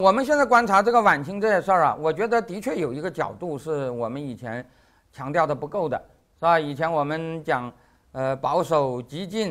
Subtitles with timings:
[0.00, 4.66] 我们现在观察这个晚清这些事儿啊，我觉得的确有一个角度是我们以前
[5.12, 6.02] 强调的不够的，
[6.38, 6.58] 是吧？
[6.58, 7.70] 以前我们讲，
[8.12, 9.48] 呃，保守、激进，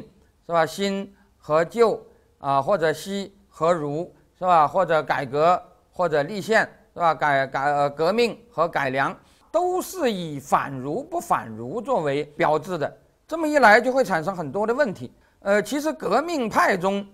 [0.48, 0.66] 是吧？
[0.66, 2.04] 新和旧
[2.40, 4.68] 啊，或者西和儒，是吧？
[4.68, 7.14] 或者改革或者立宪，是吧？
[7.14, 9.16] 改改呃革命和改良，
[9.52, 12.92] 都是以反儒不反儒作为标志的。
[13.28, 15.14] 这么一来，就会产生很多的问题。
[15.42, 17.06] 呃，其实革命派中，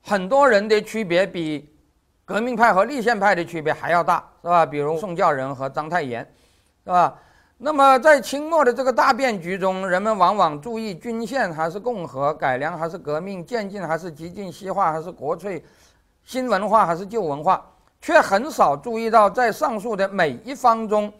[0.00, 1.68] 很多人的区别比
[2.28, 4.66] 革命派和立宪派的区别还要大，是吧？
[4.66, 6.20] 比如宋教仁和章太炎，
[6.84, 7.14] 是吧？
[7.56, 15.64] 那么在清末的这个大变局中，人们往往注意均宪还是共和，改良还是革命，渐进还是激进，西化还是国粹，
[16.22, 17.64] 新文化还是旧文化，
[17.98, 21.10] 却很少注意到在上述的每一方中，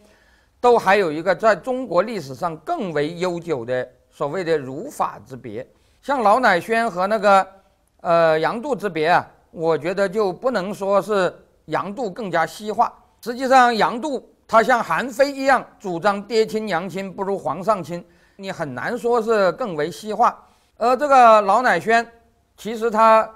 [0.61, 5.67] 都还有一个在中国历史上更为悠久的所谓的儒法之别。
[6.03, 7.47] 像老乃宣和那个，
[8.01, 11.33] 呃杨度之别啊，我觉得就不能说是
[11.65, 12.93] 杨度更加西化。
[13.21, 18.03] 实际上，杨度他像韩非一样主张爹亲娘亲不如皇上亲，
[18.35, 20.37] 你很难说是更为西化。
[20.77, 22.05] 而这个老乃宣，
[22.55, 23.29] 其实他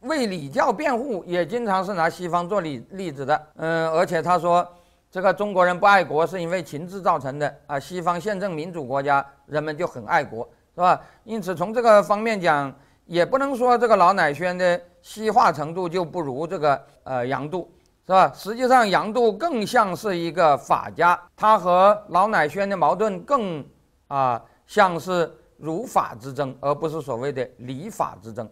[0.00, 3.46] 为礼教辩护，也经常是拿西方做例例子的。
[3.56, 4.66] 嗯，而且他说，
[5.10, 10.48] 这个中国人不爱国是因为情志造成的啊，西方宪政民主国家人们就很爱国。
[10.74, 11.00] 是吧？
[11.24, 12.72] 因此，从这个方面讲，
[13.08, 17.72] 也不能说这个老乃轩的西化程度就不如这个呃杨度，
[18.06, 18.30] 是吧？
[18.34, 23.66] 实际上，杨度更像是一个法家，他和老乃轩的矛盾更
[24.08, 28.46] 啊像是儒法之争，而不是所谓的礼法之争。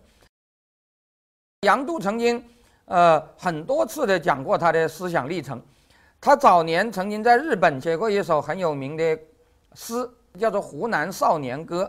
[1.66, 2.42] 杨度曾经
[2.86, 5.60] 呃很多次的讲过他的思想历程，
[6.18, 9.18] 他早年曾经在日本写过一首很有名的
[9.74, 11.84] 诗，叫做《湖南少年歌》。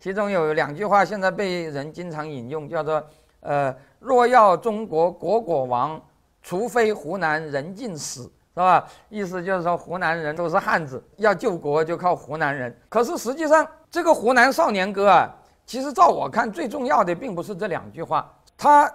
[0.00, 3.04] 其中有两句话，现在被人经常引用，叫做
[3.40, 6.00] “呃，若要中国国国亡，
[6.42, 8.22] 除非湖南人尽死”，
[8.54, 8.86] 是吧？
[9.08, 12.76] 意思就是说，湖南人都是汉子，要救国就靠湖南人。
[12.88, 15.34] 可是实际上，这个《湖南少年歌》啊，
[15.66, 18.32] 其实照我看，最重要的并不是这两句话。
[18.56, 18.92] 他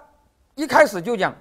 [0.54, 1.34] 一开始就讲，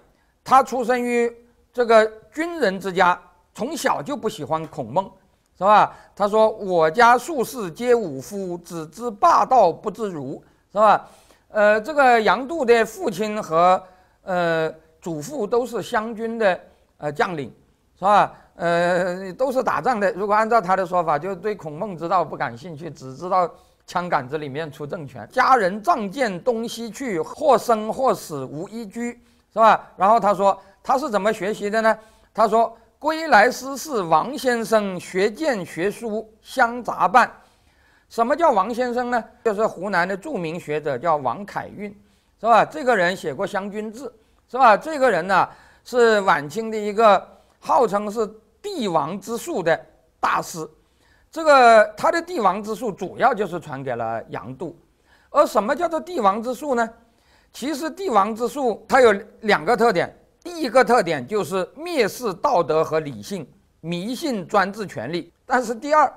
[0.44, 1.34] 他出生于
[1.72, 3.20] 这个军人之家，
[3.54, 5.10] 从小就不喜欢孔孟。
[5.56, 5.96] 是吧？
[6.16, 10.44] 他说：“我家术士皆武夫，只知霸道不知儒。”
[10.74, 11.08] 是吧？
[11.50, 13.82] 呃，这个杨度的父亲和
[14.24, 16.60] 呃祖父都是湘军的
[16.98, 17.54] 呃将领，
[18.00, 18.34] 是吧？
[18.56, 20.12] 呃，都是打仗的。
[20.14, 23.48] 如果按照他的说法，就对孔孟之道不感兴趣，只知道
[23.86, 25.30] 枪杆子里面出政权。
[25.32, 29.12] 家人仗剑东西去，或生或死无一居，
[29.54, 29.88] 是吧？
[29.96, 31.96] 然后他说他是怎么学习的呢？
[32.34, 32.76] 他说。
[33.04, 37.30] 归来诗是王先生，学剑学书相杂伴。
[38.08, 39.22] 什么叫王先生呢？
[39.44, 41.90] 就是湖南的著名学者，叫王凯运，
[42.40, 42.64] 是吧？
[42.64, 44.06] 这个人写过《湘军志》，
[44.50, 44.78] 是吧？
[44.78, 45.50] 这个人呢，
[45.84, 47.22] 是晚清的一个
[47.60, 48.26] 号称是
[48.62, 49.78] 帝王之术的
[50.22, 50.66] 大师。
[51.30, 54.80] 这个他的帝王之术主要就是传给了杨度。
[55.30, 56.90] 而什么叫做帝王之术呢？
[57.52, 60.18] 其实帝王之术它有两个特点。
[60.44, 63.48] 第一个特点就是蔑视道德和理性，
[63.80, 65.32] 迷信专制权力。
[65.46, 66.12] 但是第二，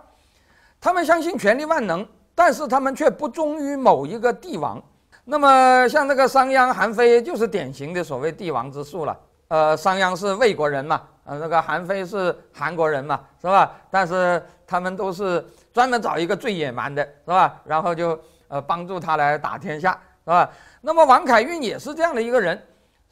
[0.80, 2.04] 他们相信权力万能，
[2.34, 4.82] 但是他们却不忠于某一个帝王。
[5.24, 9.16] 那么像这个商鞅、韩非就是典型的所谓帝王之术了。
[9.48, 13.76] 呃，商鞅是魏国人嘛，呃，那个韩非是韩国人嘛，是吧？
[13.92, 17.60] 但是他们都是专门找一个最野蛮的，是吧？
[17.64, 19.92] 然后就呃帮助他来打天下，
[20.24, 20.50] 是吧？
[20.80, 22.60] 那么王凯运也是这样的一个人。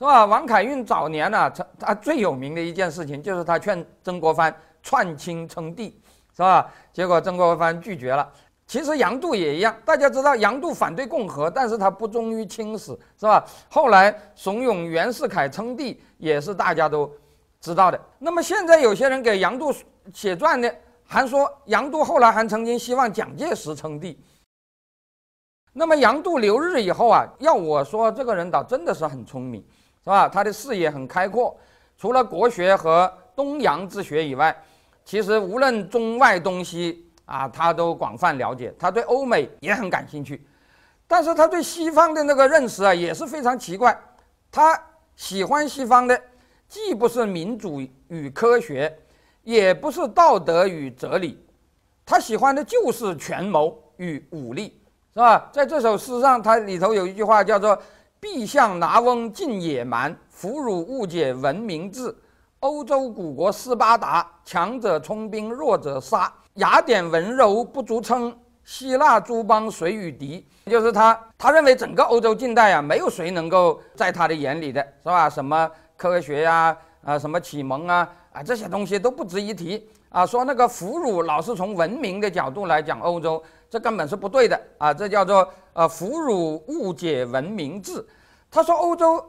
[0.05, 0.27] 是吧？
[0.27, 5.99] 王凯运早年呢，他他最有名的一件事情就是他劝曾国藩篡清称帝，
[6.37, 6.71] 是吧？
[6.93, 8.31] 结果曾国藩拒绝了。
[8.67, 13.43] 其实杨度也一样，大家知道杨度反对共和，但是他不忠于清史，是吧？
[13.71, 17.11] 后来怂恿袁世凯称帝，也是大家都
[17.59, 17.99] 知道的。
[18.19, 19.73] 那么现在有些人给杨度
[20.13, 20.75] 写传的，
[21.07, 24.23] 还说杨度后来还曾经希望蒋介石称帝。
[25.73, 29.65] 那么杨度留日以后啊，要我说，这个人倒真的是很聪明。
[30.05, 30.29] 是吧？
[30.29, 31.59] 他的视野很开阔，
[31.97, 34.55] 除了国学和东洋之学以外，
[35.03, 38.75] 其实无论中外东西啊，他都广泛了解。
[38.79, 40.47] 他对欧美也很感兴趣，
[41.07, 43.99] 但是他对西方的那个认识啊，也是非常奇怪。
[44.53, 44.79] 他
[45.17, 46.21] 喜欢西方的，
[46.69, 48.95] 既不是民主与科学，
[49.43, 51.43] 也不是道德与哲理，
[52.05, 54.79] 他喜欢的就是权谋与武力，
[55.15, 55.49] 是吧？
[55.51, 57.81] 在这首诗上，它里头有一句话叫做。
[58.25, 62.17] 必向拿翁尽野蛮，俘虏误解文明治。
[62.61, 66.33] 欧洲古国斯巴达，强者充兵，弱者杀。
[66.55, 68.35] 雅典温柔不足称，
[68.65, 70.49] 希腊诸邦谁与敌？
[70.65, 75.29] 就是他，他认为整个欧洲近代啊，没有谁能够在他的眼里的是吧？
[75.29, 76.75] 什么科学呀，
[77.05, 80.25] 啊，什么启蒙啊，啊，这些东西都不值一提啊。
[80.25, 83.45] 说那个俘虏老是从文明的角度来讲欧洲，
[83.75, 84.95] 这根本是不对的啊。
[84.95, 88.07] 这叫做呃俘虏误解文明制。
[88.49, 89.21] 他说欧洲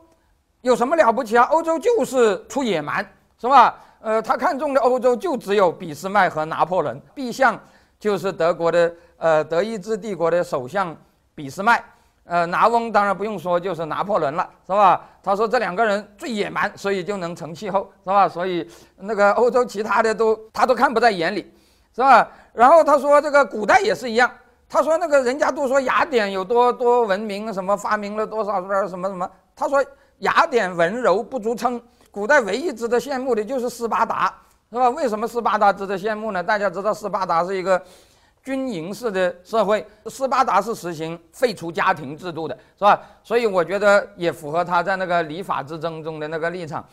[0.62, 1.46] 有什么了不起啊？
[1.46, 3.04] 欧洲就是出野蛮，
[3.42, 3.76] 是吧？
[4.02, 7.60] 呃，他看中的欧洲就只有俾斯麦和拿破仑，B 相
[8.00, 10.96] 就是德国的呃德意志帝国的首相
[11.34, 11.84] 俾斯麦。
[12.26, 15.02] 呃，拿翁当然不用说，就是拿破仑了，是吧？
[15.24, 18.30] 他说这两个人最野蛮，所以就能成气候，是吧？
[18.30, 21.52] 所以那个欧洲其他的都他都看不在眼里，
[21.96, 22.28] 是吧？
[22.56, 24.32] 然后他说这个古代也是一样，
[24.70, 29.84] 他说那个人家都说雅典有多多文明，什么发明了多少什么什么，他说
[30.20, 34.34] 雅典文柔不足称，古代唯一值得羡慕的就是斯巴达，
[34.72, 34.90] 是吧？
[34.90, 36.42] 为什么斯巴达值得羡慕呢？
[36.42, 37.82] 大家知道斯巴达是一个。
[38.46, 43.02] 军营式的社会，斯巴达是实行废除家庭制度的，是吧？
[43.24, 46.86] 所以我觉得也符合他在那个礼法之争中的那个立场。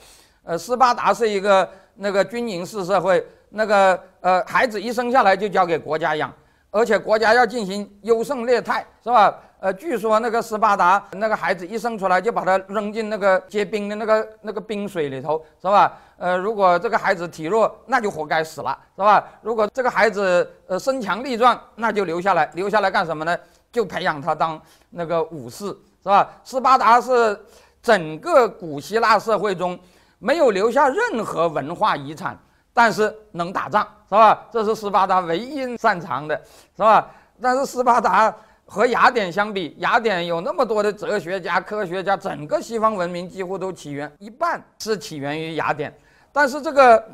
[0.44, 6.32] 呃，斯巴达是一个那个军营式社会，那个呃孩子一生下来就交给国家养，
[6.70, 9.38] 而且国家要进行优胜劣汰，是吧？
[9.60, 15.96] 呃，据说那个斯巴达那个孩子一生出来就把他扔进那个结冰的那个那个冰水里头，是吧？
[16.16, 19.24] 呃，如果这个孩子体弱，那就活该死了，是吧？
[19.40, 23.38] 如果这个孩子呃身强力壮，那就留下来，留下来干什么呢？
[23.70, 24.60] 就培养他当
[24.90, 25.66] 那个武士，
[26.02, 26.28] 是吧？
[26.42, 27.38] 斯巴达是
[27.80, 29.78] 整个古希腊社会中
[30.22, 32.38] 没有留下任何文化遗产，
[32.72, 34.46] 但是能打仗，是吧？
[34.52, 36.40] 这是斯巴达唯一擅长的，
[36.76, 37.10] 是吧？
[37.40, 38.32] 但是斯巴达。
[38.64, 45.94] 和雅典相比，雅典有那么多的哲学家、科学家，整个西方文明几乎都起源一半是起源于雅典。
[46.32, 47.04] 但是这个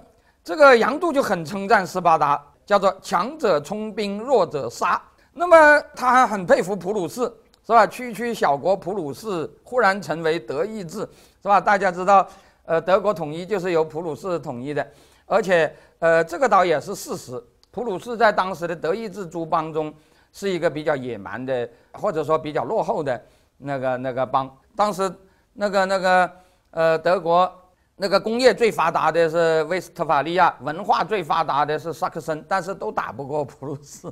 [0.45, 5.03] 这个杨度就很称赞斯巴达，叫做强者充兵，弱者杀。
[5.33, 7.23] 那么他还很佩服普鲁士，
[7.67, 7.85] 是吧？
[7.85, 10.99] 区区小国普鲁士忽然成为德意志，
[11.43, 11.61] 是吧？
[11.61, 12.29] 大家知道，
[12.69, 14.87] 呃，德国统一就是由普鲁士统一的，
[15.27, 17.43] 而且呃，这个倒也是事实。
[17.71, 19.93] 普鲁士在当时的德意志诸邦中。
[20.31, 23.21] 是一个比较野蛮的，或者说比较落后的
[23.57, 24.49] 那个那个邦。
[24.77, 25.11] 当时
[25.55, 26.31] 那个那个
[26.71, 27.51] 呃，德国
[27.97, 34.07] 那个工业最发达的是威斯特法利亚，文化最发达的是萨克森，但是都打不过普鲁士。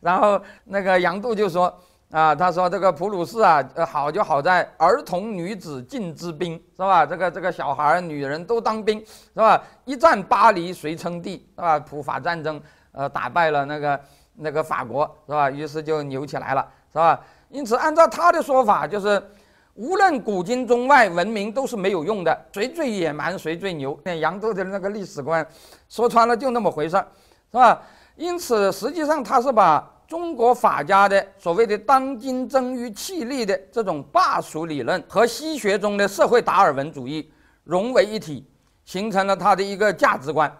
[0.00, 1.74] 然后那个杨度就说
[2.10, 7.04] 啊，他说这个普鲁士啊，好就好在儿童女子尽之兵，是吧？
[7.04, 9.62] 这个这个小孩女人都当兵，是吧？
[9.84, 11.78] 一战巴黎谁称帝，是吧？
[11.78, 12.60] 普法战争
[12.92, 14.00] 呃，打败了那个。
[14.38, 15.50] 那个法国是吧？
[15.50, 17.18] 于是就牛起来了，是吧？
[17.48, 19.30] 因此，按照他的说法，就是
[19.72, 23.98] 无论古今中外，文明都是没有用的，谁最野蛮谁最牛。
[24.04, 25.46] 那扬州的那个历史观，
[25.88, 27.08] 说穿了就那么回事儿，
[27.50, 27.80] 是吧？
[28.16, 37.30] 因此，实际上他是把中国法家的所谓的“当今争于气力”的这种霸属理论和西学中的社会达尔文主义
[37.64, 38.46] 融为一体，
[38.84, 40.50] 形成了他的一个价值观。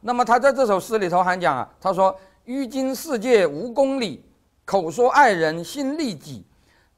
[0.00, 4.24] 那么他在这首诗里头还讲啊，他说：“于今世界无公理，
[4.64, 6.44] 口说爱人，心利己。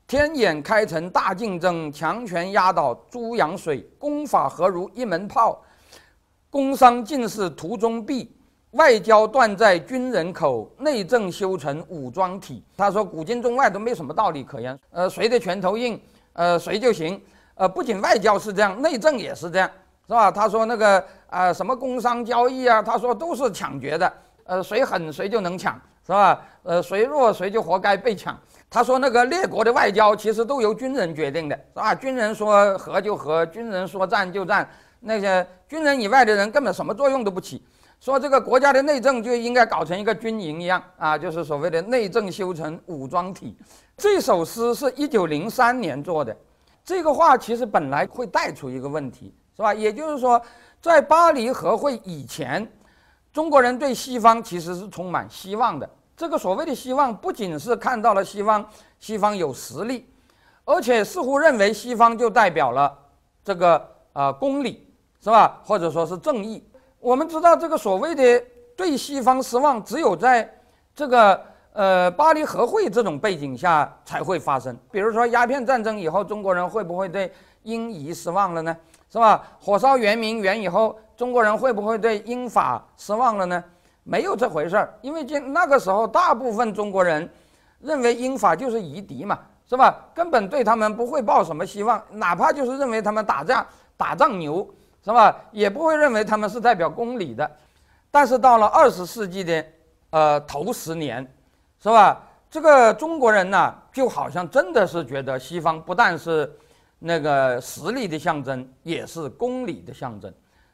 [0.07, 3.81] 天眼开成大竞争，强权压倒猪羊水。
[3.99, 5.61] 公法何如一门炮？
[6.51, 8.31] 工商尽是途中弊，
[8.75, 16.01] 外交断在军人口，内政修成武装体。”他说：“古今中外都没什么道理可言，呃，谁的拳头硬，
[16.35, 17.21] 呃，谁就行。
[17.55, 19.71] 呃，不仅外交是这样，内政也是这样。”
[20.07, 20.31] 是吧？
[20.31, 24.13] 他说那个啊，什么工商交易啊，他说都是抢劫的。
[24.45, 26.43] 呃，谁狠谁就能抢，是吧？
[26.63, 28.39] 呃，谁弱谁就活该被抢。
[28.69, 31.95] 他说那个列国的外交其实都由军人决定的，是吧？
[31.95, 34.69] 军人说和就和，军人说战就战。
[35.01, 37.63] 那些军人以外的人根本什么作用都不起。
[38.05, 43.57] 说这个国家的内政就应该搞成一个军营一样啊，就是所谓的内政修成武装体。
[43.97, 46.37] 这首诗是一九零三年做的，
[46.85, 49.35] 这个话其实本来会带出一个问题。
[49.57, 49.73] 是吧？
[49.73, 50.39] 也就是说，
[50.83, 52.71] 在巴黎和会以前，
[53.33, 55.89] 中国人对西方其实是充满希望的。
[56.15, 58.69] 这个所谓的希望，不仅是看到了西方，
[58.99, 60.07] 西方有实力，
[60.67, 62.95] 而且似乎认为西方就代表了
[63.43, 63.83] 这个
[64.13, 64.93] 呃公理，
[65.23, 65.59] 是吧？
[65.65, 66.63] 或者说是正义。
[67.05, 68.43] 我们知道，这个所谓的
[68.75, 70.51] 对西方失望，只有在
[70.95, 71.39] 这个
[71.75, 74.75] 呃巴黎和会这种背景下才会发生。
[74.91, 77.31] 比如说，鸦片战争以后，中国人会不会对
[77.65, 78.75] 英夷失望了呢？
[79.11, 79.47] 是吧？
[79.61, 83.63] 火烧圆明园以后，中国人会不会对英法失望了呢？
[84.03, 87.31] 没有这回事儿，因为今那个时候，大部分中国人
[87.81, 89.95] 认为英法就是夷狄嘛，是吧？
[90.15, 94.67] 根本对他们不会抱什么希望，哪怕就是认为他们打仗打仗牛，
[95.05, 95.37] 是吧？
[95.53, 97.51] 也不会认为他们是代表公理的。
[98.11, 99.65] 但是到了二十世纪的
[100.11, 101.23] 呃头十年，
[101.83, 102.23] 是吧？
[102.51, 106.51] 这个中国人呢，就好像真的是觉得西方不但是。
[107.07, 110.33] 那个实力的象征，也是公理的象征，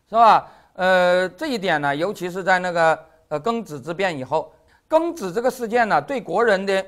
[0.09, 0.49] 是吧？
[0.75, 2.97] 呃，这一点呢，尤其是在那个
[3.27, 4.53] 呃庚子之变以后，
[4.89, 6.87] 庚子这个事件呢，对国人的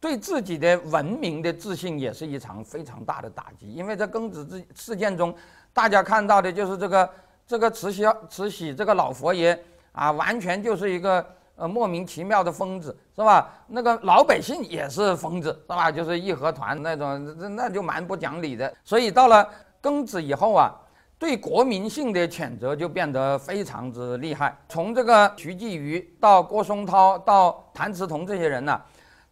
[0.00, 3.70] 对自己的文明的自信也是一场非常大的打击。
[3.70, 5.34] 因为在庚子之事件中，
[5.72, 7.10] 大家看到的就是这个
[7.46, 9.58] 这个慈禧慈禧这个老佛爷
[9.92, 11.24] 啊，完全就是一个
[11.56, 13.50] 呃莫名其妙的疯子，是吧？
[13.66, 15.90] 那个老百姓也是疯子，是吧？
[15.90, 18.72] 就是义和团那种，那那就蛮不讲理的。
[18.84, 19.48] 所以到了
[19.82, 20.74] 庚子以后啊。
[21.20, 24.56] 对国民性的谴责就变得非常之厉害。
[24.68, 28.80] 从这个徐继瑜到郭松涛到谭嗣同这些人呢，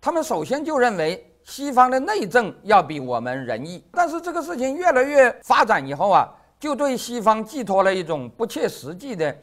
[0.00, 3.82] 他们首先就认为西方的内政要比我们仁义。
[3.92, 9.34] 但是这个事情越来越发展以后啊，就对西方寄托了一种不切实际的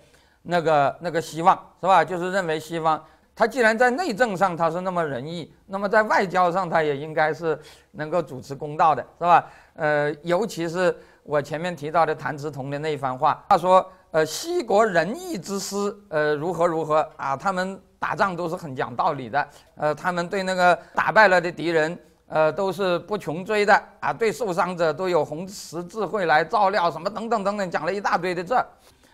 [0.42, 2.04] 那个那个希望，是吧？
[2.04, 3.02] 就是认为西方
[3.34, 7.58] 他既然在内政上他是那么仁义，那么在外交上他也应该是
[7.92, 9.50] 能够主持公道的，是吧？
[9.76, 10.96] 呃，尤其是。
[11.26, 15.78] 我前面提到的谭嗣同的那一番话，他说：“呃，西国仁义之师，
[16.10, 17.38] 呃，如何如何啊？
[17.38, 28.62] 他们打仗都是很讲道理的，呃，他们对那个打败了的敌人，呃，都是不穷追的啊，对受伤者都有红十字会来照料，什么等等等等，讲了一大堆的这，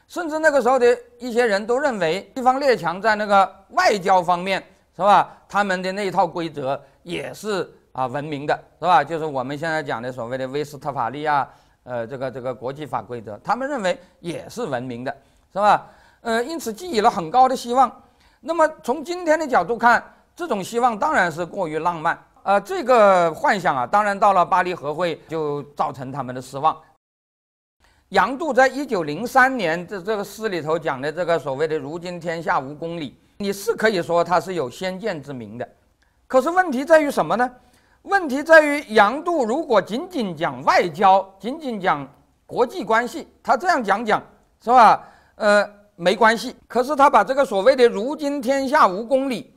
[0.08, 4.60] 甚至那个时候的一些人都认为，西方列强在那个外交方面，
[4.96, 5.38] 是吧？
[5.48, 9.04] 他们的那一套规则也是啊文明的，是吧？
[9.04, 11.48] 就是我们现在讲的所谓的威斯特法利亚。”
[11.86, 15.16] 呃，这个这个国际法规则，他们认为也是文明的，
[15.52, 15.88] 是吧？
[16.22, 17.90] 呃，因此寄予了很高的希望。
[18.42, 20.04] 那么从今天的角度看，
[20.36, 22.18] 这种希望当然是过于浪漫。
[22.44, 26.76] 呃，这个幻想啊，当然到了巴黎和会就造成他们的失望。
[28.10, 35.70] 杨度在一九零三年这这个诗里头讲的这个所谓的“如今天下无公理”，你是可以说他是有先见之明的。
[36.26, 37.52] 可是问题在于什么呢？
[38.04, 42.08] 问题在于，杨度如果仅仅讲外交，仅仅讲
[42.48, 44.24] 国际关系，他这样讲讲
[44.64, 45.06] 是吧？
[45.36, 45.70] 呃，
[46.00, 46.56] 没关系。
[46.66, 49.54] 可是他把这个所谓的“如今天下无公理”，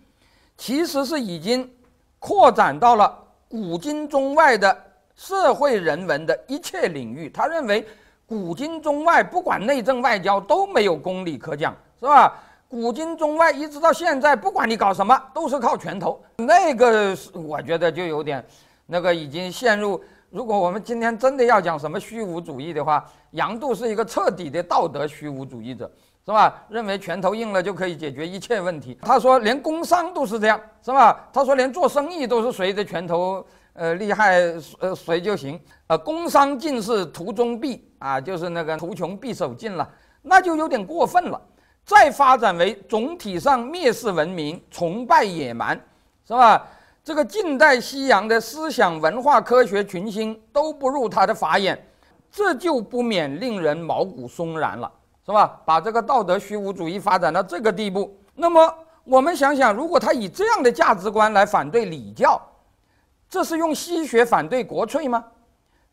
[0.58, 1.70] 其实是已经
[2.18, 3.16] 扩展到了
[3.48, 4.76] 古今中外的
[5.14, 7.30] 社会人文的一切领域。
[7.30, 7.86] 他认为，
[8.26, 12.36] 古今中外不管内政外交都没有公理可讲，是吧？
[12.68, 16.20] 古今中外一直到现在，不管你搞什么，都是靠拳头。
[16.38, 18.44] 那个我觉得就有点，
[18.86, 20.02] 那个已经陷入。
[20.30, 25.92] 如果我们今天真的要讲什么虚无主义的话，杨度是一个彻底的道德虚无主义者，
[26.24, 26.64] 是吧？
[26.68, 28.96] 认为拳头硬了就可以解决一切问题。
[29.02, 31.28] 他说连工商都是这样，是吧？
[31.32, 34.40] 他说连做生意都是谁的拳头呃厉害
[34.78, 35.60] 呃谁就行。
[35.88, 39.88] 呃，工商尽是图中弊啊，就是那个图穷匕首尽了，
[40.22, 41.40] 那就有点过分了。
[41.84, 45.76] 再发展为总体上蔑视文明、崇拜野蛮，
[46.24, 46.64] 是吧？
[47.02, 51.84] 这个近代西洋的思想文化科学群星都不入他的法眼，
[52.30, 54.88] 这就不免令人毛骨悚然了，
[55.24, 55.60] 是吧？
[55.64, 58.74] 把这个道德虚无主义发展到这个地步，那么
[59.04, 62.40] 我们想想，如果他以这样的价值观来反对礼教，
[63.28, 65.24] 这是用西学反对国粹吗？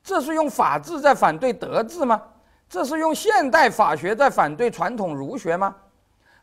[0.04, 2.22] 这是用法治在反对德治吗？
[2.70, 5.76] 这是用现代法学在反对传统儒学吗？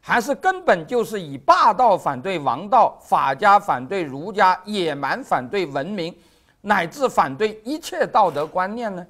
[0.00, 6.14] 还是根本就是以霸道反对王道，法家反对儒家，野蛮反对文明，
[6.60, 9.04] 乃至反对一切道德观念呢？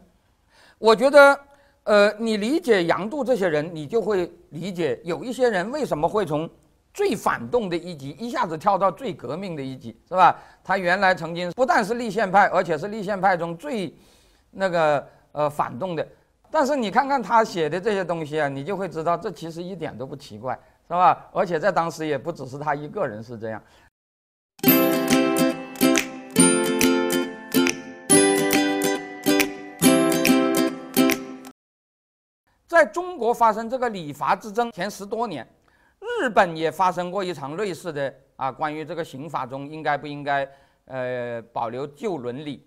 [0.79, 1.39] 我觉得，
[1.87, 6.51] 呃，你理解杨度这些人，你就会理解有一些人为什么会从
[6.93, 10.37] 最反动的一级一下子跳到最革命的一级，是吧？
[10.65, 13.95] 他原来曾经不但是立宪派，而且是立宪派中最
[14.51, 16.05] 那个呃反动的。
[16.51, 21.29] 但是你看看他写的这些东西啊，你就会知道这其实一点都不奇怪，是吧？
[21.33, 23.63] 而且在当时也不只是他一个人是这样。
[32.67, 35.47] 在中国发生这个礼法之争前十多年，
[36.21, 40.49] 日本也发生过一场类似的啊，关于这个刑法中应该不应该
[40.87, 42.67] 呃保留旧伦理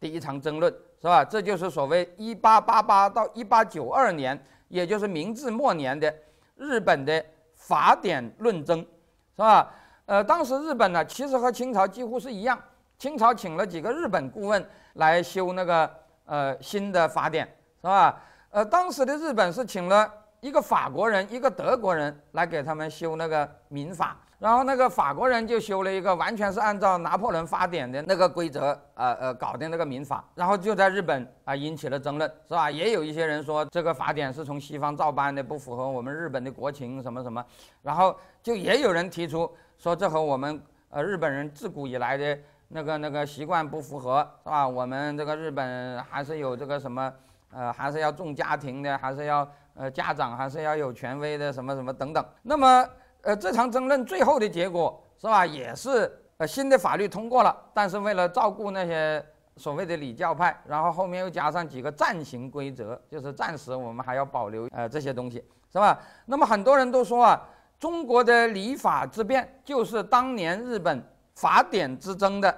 [0.00, 0.74] 的一场争论。
[1.00, 1.24] 是吧？
[1.24, 4.36] 这就是所谓一八八八到一八九二年，
[4.66, 6.12] 也就是明治末年的
[6.56, 7.24] 日本的
[7.54, 9.72] 法典论争，是吧？
[10.06, 12.60] 呃，当时日本呢，其实和清朝几乎是一样，
[12.98, 15.88] 清朝请了几个日本顾问来修那个
[16.24, 17.46] 呃新的法典，
[17.80, 18.20] 是吧？
[18.58, 24.16] 呃，当时的日本是请了一个法国人，一个德国人来给他们修那个民法。
[24.40, 32.68] 然后那个法国人就修了一个完全是按照拿破仑法典的那个规则，呃呃搞的那个民法，然后就在日本啊引起了争论，是吧？
[32.68, 37.44] 也有一些人说这个法典是从西方照搬的，不符合我们日本的国情什么什么，
[37.82, 40.60] 然后就也有人提出说这和我们
[40.90, 42.36] 呃日本人自古以来的
[42.66, 44.66] 那个那个习惯不符合，是吧？
[44.66, 47.12] 我们这个日本还是有这个什么，
[47.50, 52.24] 呃，还是要重家庭的，还是要呃家长还是要有权威的，什么什么等等。
[52.42, 52.88] 那么，
[53.22, 59.24] 呃，这场争论最后的结果是吧，也是呃新的法律通过了，但是为了照顾那些
[59.56, 65.98] 所谓的礼教派，然后后面又加上几个暂行规则，就是暂时我们还要保留呃这些东西，是吧？
[66.26, 67.48] 那么很多人都说啊。
[67.80, 71.00] 中国的礼法之变就是当年日本
[71.36, 72.52] 法典之争的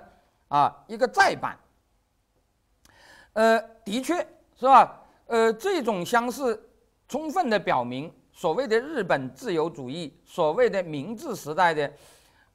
[0.49, 1.55] 啊一个再版。
[3.35, 4.27] 呃，的确
[4.61, 5.01] 是吧？
[5.27, 6.69] 呃，这种相似
[7.09, 11.91] 充分的表明，所谓的日本自由主义，所谓的明治时代的，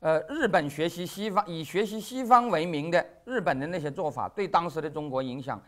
[0.01, 5.59] 呃，日本学习西方以学习西方为名的日本的那些做法，对当时的中国影响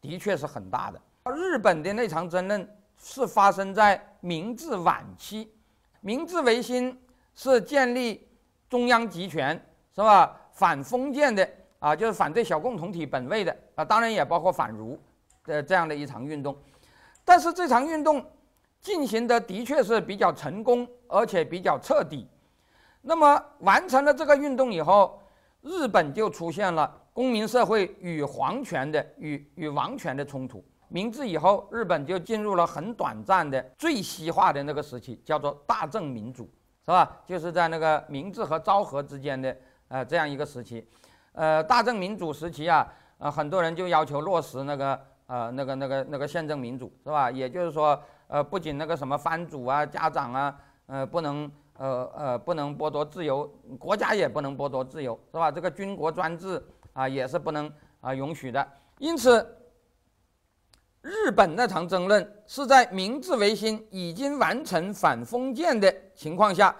[0.00, 0.98] 的确是很大的。
[1.30, 5.52] 日本的那场争论是发生在明治晚期。
[6.00, 6.98] 明治维新
[7.34, 8.26] 是建立
[8.70, 9.54] 中央集权，
[9.94, 10.34] 是吧？
[10.50, 11.46] 反封建的
[11.78, 14.98] 啊，就是反对小共同体本位的啊，当然也包括反儒
[15.44, 16.56] 的这样的一场运动。
[17.24, 18.24] 但是这场运动
[18.80, 22.28] 进行的的确是比较成功，而且比较彻底。
[23.00, 25.22] 那么完成了这个运动以后，
[25.62, 30.64] 日本就出现了公民社会与皇权的与与王权的冲突。
[30.88, 36.44] 明治以后，日本就进入了很短暂的最西化的那个时期，叫做大正民主，
[36.84, 37.10] 是吧？
[37.26, 39.56] 就是在那个明治和昭和之间的
[39.88, 40.86] 呃这样一个时期，
[41.32, 42.86] 呃，大正民主时期啊，
[43.18, 47.30] 呃，很多人就要求落实那个呃那个那个那个宪政民主，是吧？
[47.30, 53.46] 也就是说，呃，不仅那个什么藩主啊、家长啊，呃，不能呃呃不能剥夺自由，
[53.78, 55.50] 国家也不能剥夺自由，是吧？
[55.50, 56.62] 这个军国专制
[56.92, 58.66] 啊，也是不能啊允许的，
[58.98, 59.46] 因此。
[61.06, 66.74] 日本那场争论是在明治维新已经完成反封建的情况下，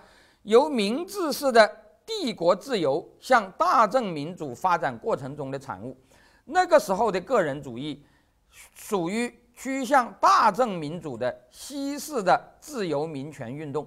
[0.44, 1.70] 由明治式的
[2.06, 5.94] 帝国自由向大正民主发展过程中的产物。
[6.46, 8.02] 那个时候的个人主义，
[8.74, 13.84] 属于趋向大政民主的西式的自由民权运动，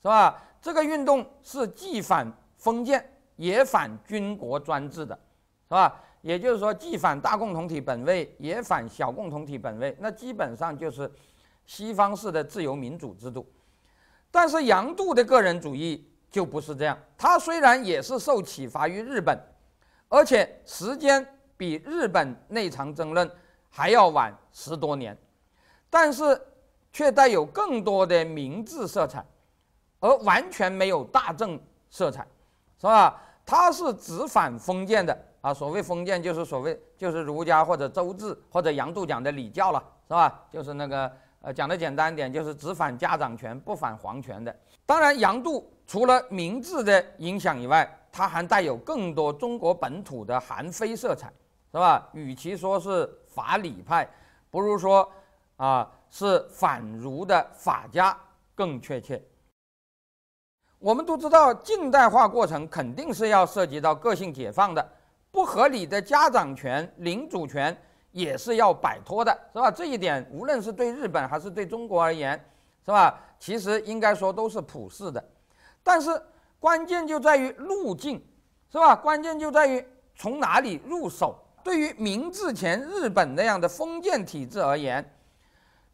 [0.00, 0.42] 是吧？
[0.60, 3.04] 这个运动是既反封建
[3.36, 5.14] 也反军国专制的，
[5.68, 6.00] 是吧？
[6.20, 11.10] 也就是说，既反大共同体本位，也反小共同体本位，那基本上就是
[11.66, 13.44] 西方式的自由民主制度。
[14.30, 16.96] 但是杨度的个人主义就不是这样。
[17.18, 19.36] 他虽然也是受启发于日本，
[20.08, 23.28] 而且时间比日本那场争论
[23.74, 25.16] 还要晚十多年，
[25.88, 26.40] 但是
[26.92, 29.24] 却带有更多的明治色彩，
[29.98, 31.58] 而完全没有大正
[31.88, 32.26] 色彩，
[32.78, 33.18] 是吧？
[33.46, 35.18] 他是只反封建的。
[35.40, 40.44] 啊，所谓封建就是所谓就是儒家或者周制或者杨度讲的礼教了，是吧？
[40.52, 44.54] 就是那个呃讲的简单点，就是只反家长权不反皇权的。
[44.86, 51.26] 当然，杨度除了明治的影响以外，他还带有更多中国本土的韩非色彩，
[51.72, 52.08] 是吧？
[52.12, 54.08] 与其说是法理派，
[54.50, 55.10] 不如说
[55.56, 58.16] 啊是反儒的法家
[58.54, 59.22] 更确切。
[60.78, 64.86] 我们都知道，近代化过程肯定是要涉及到个性解放的。
[65.30, 67.74] 不合理的家长权、领主权
[68.10, 69.70] 也是要摆脱的，是吧？
[69.70, 72.32] 这一点无论是对日本还是对中国而言，
[72.84, 73.18] 是吧？
[73.38, 75.24] 其实应该说都是普世的。
[75.82, 76.22] 但是
[76.60, 78.22] 关键就在于路径，
[78.70, 78.94] 是吧？
[78.94, 79.82] 关键就在于
[80.14, 81.41] 从哪里入手。
[81.62, 85.04] 对于明治前日本那样的封建体制而言，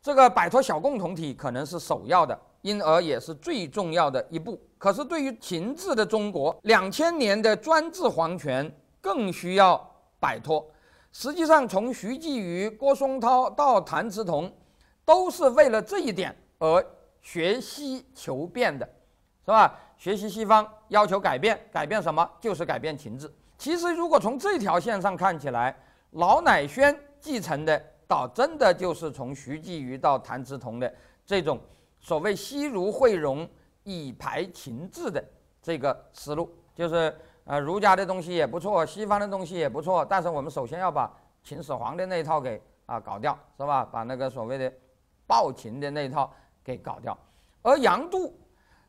[0.03, 4.61] 这个摆脱小共同体可能是首要的，因而也是最重要的一步。
[4.79, 8.73] 可是对于秦制的中国，两千年的专制皇权。
[9.01, 9.81] 更需要
[10.19, 10.69] 摆脱。
[11.13, 14.53] 实际上，从徐继瑜、郭松涛到谭嗣同，
[15.05, 16.85] 都是为了这一点而
[17.23, 18.85] 学习求变的，
[19.45, 19.79] 是吧？
[19.97, 22.29] 学习西方，要求改变，改变什么？
[22.41, 23.33] 就是改变秦制。
[23.59, 25.77] 其实，如果从这条线上看起来，
[26.13, 30.91] 老乃宣继承的，倒真的就是从徐继瑜到谭嗣同的
[31.27, 31.61] 这种
[32.01, 33.47] 所谓西儒会融
[33.83, 35.23] 以排秦制的
[35.61, 37.15] 这个思路，就是。
[37.51, 41.11] 呃，儒家的东西也不错，西方的东西也不错，但是我们首先要把
[41.43, 43.89] 秦始皇的那一套给啊搞掉，是吧？
[43.91, 44.71] 把那个所谓的
[45.27, 46.31] 暴秦的那一套
[46.63, 47.17] 给搞掉。
[47.63, 48.39] 而杨度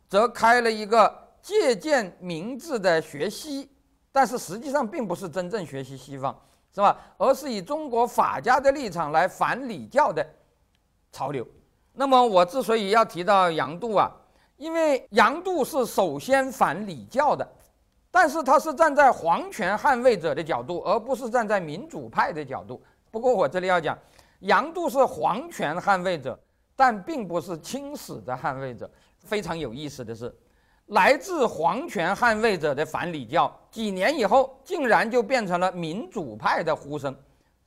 [0.09, 1.09] 则开了一个
[1.41, 3.71] 借鉴明治的学西，
[4.11, 6.37] 但是实际上并不是真正学习西方，
[6.73, 6.97] 是吧？
[7.17, 10.25] 而是以中国法家的立场来反礼教的
[11.11, 11.45] 潮流。
[11.93, 14.11] 那么我之所以要提到杨度啊，
[14.57, 17.47] 因为杨度是首先反礼教的。
[18.11, 22.81] 但是他是站在皇权捍卫者的角度，而不是站在民主派的角度。
[23.11, 23.95] 不过我这里要讲，
[24.39, 26.37] 杨度是皇权捍卫者，
[26.75, 28.89] 但并不是清史的捍卫者。
[29.19, 30.35] 非常有意思的是，
[30.89, 37.15] 来自皇权捍卫者的反礼教，几年以后竟然就变成了民主派的呼声，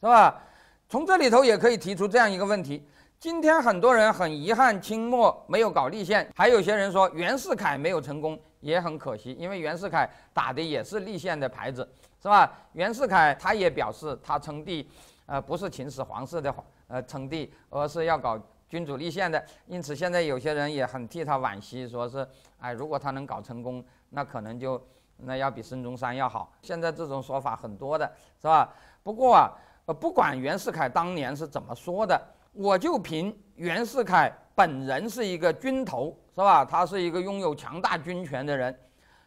[0.00, 0.42] 是吧？
[0.88, 2.84] 从这里头也可以提出这样一个问题：
[3.20, 11.88] 今天很多人很遗憾清末没有搞立宪，还有些人说袁世凯没有成功也很可惜，因为袁世凯打的也是立宪的牌子，
[12.20, 12.52] 是吧？
[12.72, 14.90] 袁世凯他也表示他称帝，
[15.26, 16.52] 呃，不是秦始皇式的
[16.88, 18.36] 呃称帝，而是要搞。
[18.72, 22.26] 君主立宪的，因此现在有些人也很替他惋惜，说是，
[22.58, 24.82] 哎，如果他能搞成功，那可能就
[25.18, 26.50] 那要比孙中山要好。
[26.62, 28.72] 现在这种说法很多的，是吧？
[29.02, 29.52] 不过啊，
[30.00, 32.18] 不管袁世凯当年是怎么说的，
[32.54, 36.64] 我就凭袁世凯本人是一个军头，是吧？
[36.64, 38.74] 他是一个拥有强大军权的人，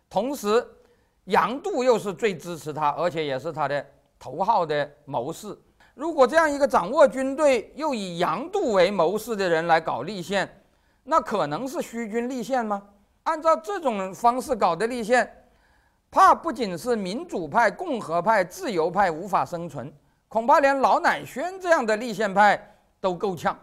[0.10, 0.68] 同时
[1.26, 3.86] 杨度又是最支持他，而且也是他的
[4.18, 5.56] 头号的谋士。
[5.96, 10.62] 如果这样一个掌握军队又以杨度为谋士的人来搞立宪，
[11.06, 12.84] 那可能是虚军立宪吗？
[13.24, 15.48] 按照这种方式搞的立宪，
[16.12, 19.92] 怕不仅是民主派、共和派、自由派无法生存，
[20.28, 23.58] 恐怕连老乃宣这样的立宪派都够呛，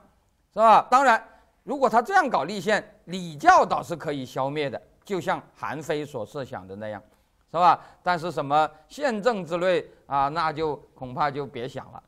[0.55, 0.87] 是吧？
[0.91, 1.23] 当然，
[1.65, 7.03] 如果他这样搞立宪，礼教倒是可以消灭的，就像韩非所设想的那样，
[7.51, 7.79] 是吧？
[8.03, 12.03] 但是什么宪政之类啊，那就恐怕就别想了。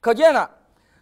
[0.00, 0.50] 可见了，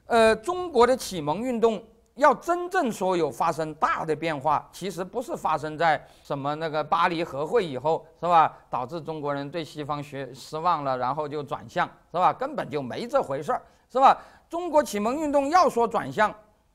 [0.07, 1.83] 呃，中国的启蒙运动
[2.15, 8.57] 要真正说有发生大的变化，其实不是发生在什么那个巴黎和会以后，是吧？
[8.71, 12.33] 导致中国人对西方学失望了，然后就转向，是吧？
[12.33, 14.17] 根本就没这回事儿，是吧？
[14.49, 16.35] 中国启蒙运动要说转向，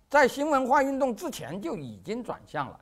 [0.09, 2.79] 在新文化运动之前就已经转向了。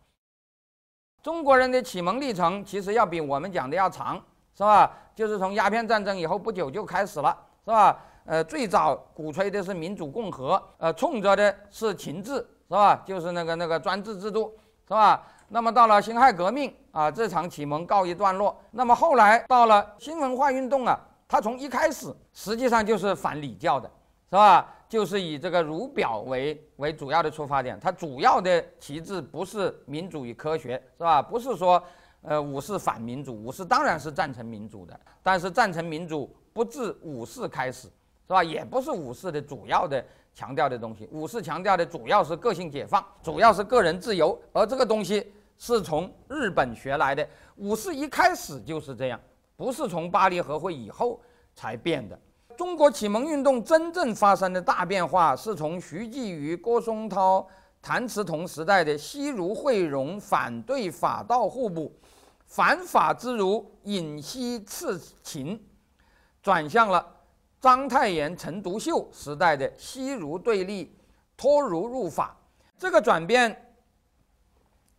[1.21, 4.21] 中国人的启蒙历程其实要比我们讲的要长，
[4.53, 4.91] 是吧？
[5.15, 7.97] 就是从鸦片战争以后不久就开始了，是吧？
[8.29, 13.01] 呃，最早鼓吹的是民主共和，呃，冲着的是秦制，是吧？
[13.03, 14.55] 就是那个那个专制制度，
[14.87, 15.25] 是吧？
[15.47, 18.55] 那么到了辛亥革命啊，这场启蒙告一段落。
[18.69, 23.89] 那么后来到了新文化运动啊，它从一开始实际上就是反礼教的，
[24.29, 24.75] 是吧？
[24.87, 31.19] 就是以这个儒表为为主要的出发点，它主要的旗帜不是民主与科学，是吧？
[31.19, 31.83] 不是说，
[32.21, 37.89] 呃，武士反民主，武士当然是赞成民主的，但是赞成民主不自武士开始。
[38.29, 38.43] 是吧？
[38.43, 41.09] 也不是武士的主要的强调的东西。
[41.11, 47.27] 武士强调的主要是个性解放，主要是个人自由，而这个东西是从日本学来的。
[47.55, 49.19] 武士一开始就是这样，
[49.57, 51.19] 不是从巴黎和会以后
[51.55, 52.19] 才变的。
[52.55, 57.47] 中国启蒙运动真正发生的大变化，是从徐继瑜、郭松涛、
[57.81, 61.91] 谭嗣同时代的西儒会融，反对法道互补，
[62.45, 65.59] 反法之儒引西刺秦，
[66.43, 67.15] 转向了。
[67.61, 70.95] 章太炎、陈独秀时代的西儒对立，
[71.35, 72.37] 脱儒入法，
[72.77, 73.75] 这个转变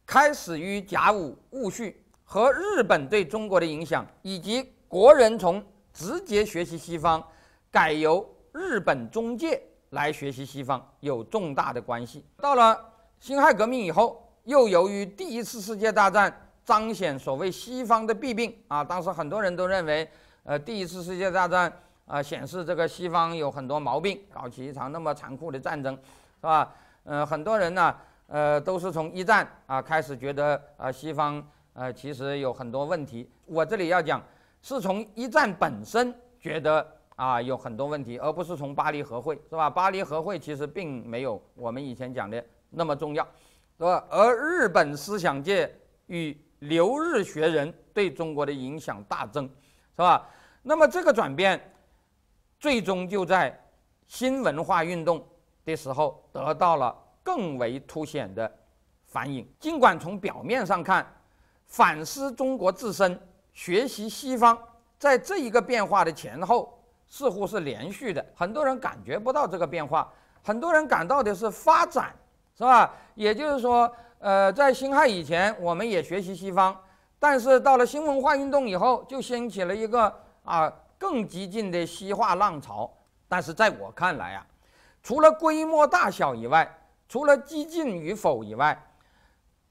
[0.04, 7.22] 开始于甲午戊戌和日本对中国的影响，以及国人从直接学习西方
[7.70, 12.26] 改由日本中介来学习西方有重大的关系。
[12.36, 12.78] 到了
[13.20, 20.06] 辛亥革命以后，又由于第一次世界大战彰显所谓西方的弊病啊，当时很多人都认为，
[20.44, 21.72] 呃，第一次世界大战。
[22.10, 26.74] 啊，显示这个西方有很多毛病，搞起一场那么残酷的战争，是吧？
[27.04, 27.94] 呃，很多人呢，
[28.26, 31.40] 呃，都是从一战啊开始觉得啊，西方
[31.72, 33.30] 呃其实有很多问题。
[33.46, 34.20] 我这里要讲，
[34.60, 39.70] 是从一战本身觉得啊有很多问题，而不是从巴黎和会，是吧？
[39.70, 43.24] 巴黎和会其实并没有我们以前讲的那么重要，
[43.78, 44.04] 是吧？
[44.10, 45.72] 而日本思想界
[46.08, 50.28] 与留日学人对中国的影响大增，是吧？
[50.60, 51.60] 那么这个转变。
[52.60, 53.58] 最终就在
[54.06, 55.26] 新文化运动
[55.64, 58.52] 的时候得到了更为凸显的
[59.06, 59.48] 反映。
[59.58, 61.06] 尽管从表面上看，
[61.66, 63.18] 反思中国自身、
[63.54, 64.58] 学习西方，
[64.98, 72.14] 在这一个变化的前后似乎是连续的，很多人感觉不到这个变化，很多人感到的是发展，
[72.54, 72.94] 是吧？
[73.14, 76.78] 也就是说，呃，在辛亥以前，我们也学习西方，
[77.18, 80.70] 但是到了新文化运动以后，就掀起了一个啊。
[81.00, 82.92] 更激进的西化浪潮，
[83.26, 84.46] 但是在我看来啊，
[85.02, 86.70] 除了规模大小以外，
[87.08, 88.78] 除了激进与否以外，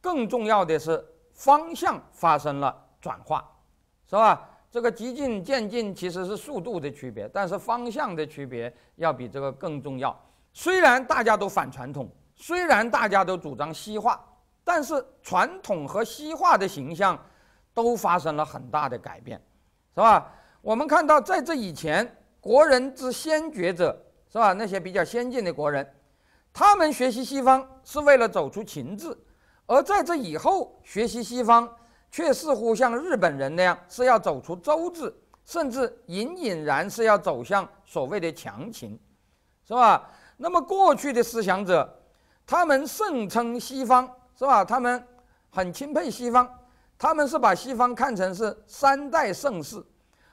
[0.01, 3.47] 更重要的是方向发生了转化，
[4.09, 4.49] 是吧？
[4.71, 10.19] 这个激进渐进其实是速度的区别，但是方向的区别要比这个更重要。
[10.51, 14.19] 虽然大家都反传统，虽然大家都主张西化，
[14.63, 17.17] 但是传统和西化的形象
[17.73, 19.39] 都发生了很大的改变，
[19.93, 20.31] 是吧？
[20.61, 23.97] 我们看到，在这以前，国人之先觉者，
[24.31, 24.53] 是吧？
[24.53, 25.87] 那些比较先进的国人，
[26.51, 29.11] 他们学习西方是为了走出秦制；
[29.65, 31.69] 而在这以后，学习西方
[32.11, 35.13] 却似乎像日本人那样是要走出周制，
[35.45, 38.99] 甚至隐隐然是要走向所谓的强秦，
[39.65, 40.09] 是吧？
[40.35, 42.01] 那么过去的思想者，
[42.45, 44.65] 他们盛称西方，是吧？
[44.65, 45.01] 他们
[45.49, 46.49] 很钦佩西方，
[46.97, 49.81] 他们是把西方看成是三代盛世，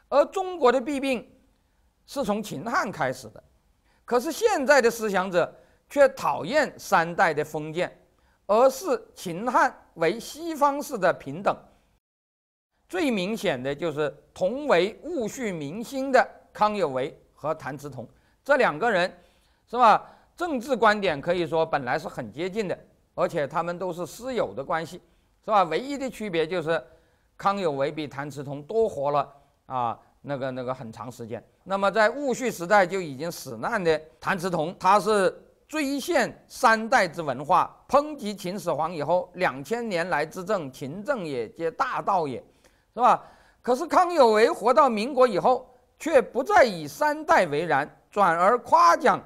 [0.08, 1.28] 而中国的弊病
[2.06, 3.42] 是从秦汉开始的。
[4.04, 5.52] 可是现在的思想者
[5.90, 8.00] 却讨厌三代的封建，
[8.46, 11.56] 而视秦汉为西方式的平等。
[12.88, 18.08] 最明显的就是同为戊戌明星的康有为和谭嗣同
[18.44, 19.12] 这两个人，
[19.68, 20.08] 是吧？
[20.36, 22.78] 政治观点可以说本来是很接近的，
[23.14, 25.02] 而且他们都是师友的关系，
[25.44, 25.64] 是吧？
[25.64, 26.80] 唯一的区别就是
[27.36, 29.34] 康有为比谭嗣同多活了
[29.66, 31.42] 啊，那个那个很长时间。
[31.64, 35.32] 那么在戊戌时代就已经死难的谭嗣同，他是
[35.68, 42.42] 追现三代之文化，抨击秦始皇以后两千年来之政，秦政也皆大道也。
[42.94, 43.22] 是吧？
[43.60, 49.20] 可是康有为活到民国以后，却不再以三代为然，转而夸奖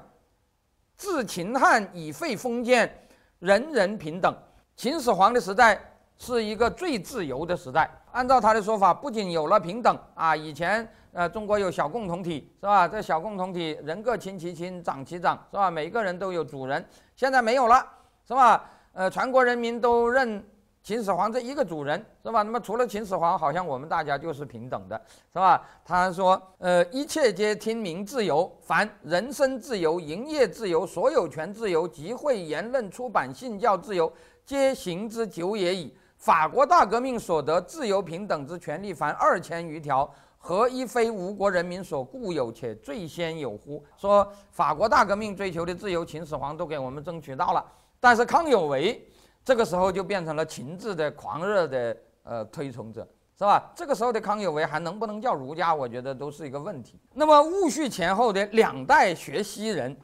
[0.97, 3.07] 自秦汉以废封建，
[3.39, 4.35] 人人平等。
[4.75, 5.79] 秦始皇的时代
[6.17, 7.89] 是一个最自由的时代。
[8.11, 12.87] 按照他的说法，不仅有了平等啊，以前呃中国有小共同体是吧？
[12.87, 15.71] 这小共同体人各亲其亲，长其长是吧？
[15.71, 17.85] 每个人都有主人，现在没有了
[18.27, 18.69] 是吧？
[18.93, 20.43] 呃，全国人民都认。
[20.83, 22.41] 秦始皇这一个主人是吧？
[22.41, 24.99] 那么除了秦始皇，好像我们大家就是平等的，
[25.31, 25.63] 是吧？
[25.85, 34.11] 他说，呃，一切皆听民自由，凡人身自由、营业自由、所有权自由、集会、言论、出版、信教自由，
[34.43, 35.95] 皆行之久也矣。
[36.21, 40.07] 法国大革命所得自由平等之权利，凡二千余条，
[40.37, 43.83] 何一非吴国人民所固有且最先有乎？
[43.97, 47.65] 说法国大革命追求的自由，秦始皇都给我们争取到了，
[47.99, 49.03] 但是康有为。
[49.43, 53.01] 这个时候就变成了秦制的狂热的呃推崇者，
[53.35, 53.71] 是吧？
[53.75, 55.73] 这个时候的康有为还能不能叫儒家？
[55.73, 56.99] 我觉得都是一个问题。
[57.15, 59.97] 那么戊戌前后的两代学西人，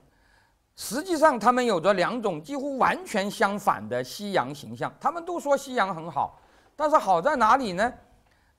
[0.78, 4.94] 实际上他们有着两种几乎完全相反的西洋形象。
[5.02, 6.40] 他们都说西洋很好，
[6.76, 7.92] 但是好在哪里呢？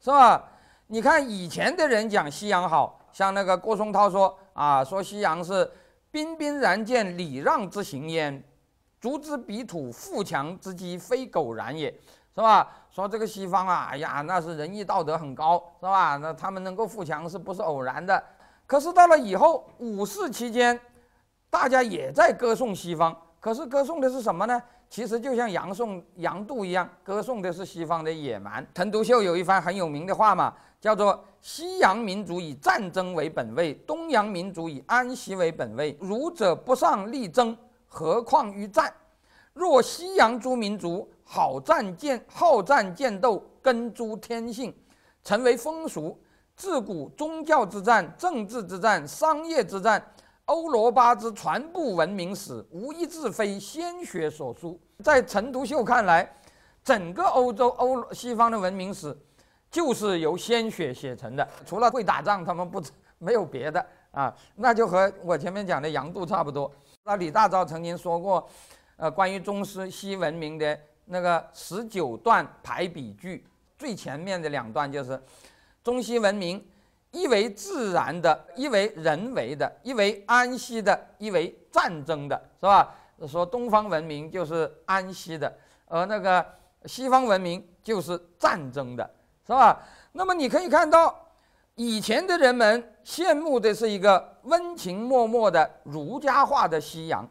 [0.00, 0.44] 是吧？
[0.88, 5.70] 你看以前的人讲西洋好，像那个郭松涛说啊，说西洋是
[6.10, 8.42] 彬彬然见礼让之行焉。
[9.00, 11.88] 足之彼土，富强之基，非苟然也，
[12.34, 12.68] 是吧？
[12.90, 16.16] 说这个西方啊，哎呀，那是仁义道德很高，是吧？
[16.16, 18.20] 那他们能够富强，是不是偶然的？
[18.66, 20.78] 可是到了以后五四期间，
[21.50, 24.62] 大家也在歌颂西方，可是歌颂的是什么呢？
[24.90, 28.66] 其实就像杨宋杨度一样，歌颂的是西方的野蛮。
[28.74, 37.56] 陈独秀有一番很有名的话嘛，叫做“西洋民族以战争为本位，东洋民族以安息为本位，儒者不上力争。”
[37.86, 38.92] 何况于战？
[39.52, 44.74] 若西洋诸民族好战见好战见斗，根诸天性，
[45.24, 46.18] 成为风俗。
[46.56, 50.02] 自古宗教之战、政治之战、商业之战，
[50.48, 54.80] 欧罗巴之全部文明史，无一字非鲜血所书。
[55.04, 56.26] 在陈独秀看来，
[56.82, 59.14] 整个欧洲欧西方的文明史，
[59.70, 61.46] 就是由鲜血写成的。
[61.66, 62.82] 除了会打仗，他们不
[63.18, 64.34] 没有别的啊。
[64.56, 66.70] 那就和我前面讲的杨度差不多。
[67.04, 68.48] 那李大钊曾经说过，
[68.96, 75.22] 呃，关于中西西文明的那个十九段排比句，最前面的两段就是
[75.84, 76.66] 中西文明，
[77.18, 82.94] 一为自然的，一为人为的，一为安息的，一为战争的，是吧？
[83.26, 85.52] 说东方文明就是安息的，
[85.86, 86.44] 而那个
[86.84, 89.08] 西方文明就是战争的，
[89.44, 89.82] 是吧？
[90.12, 91.24] 那么你可以看到。
[91.80, 97.24] 以前的人们羡慕的是一个温情脉脉的儒家化的西洋，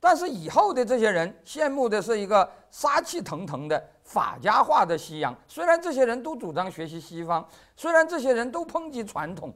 [0.00, 5.34] 但是以后的这些人羡慕的是一个杀气腾腾的法家化的西洋。
[5.48, 9.52] 虽然这些人都主张学习西方，虽然这些人都抨击传统，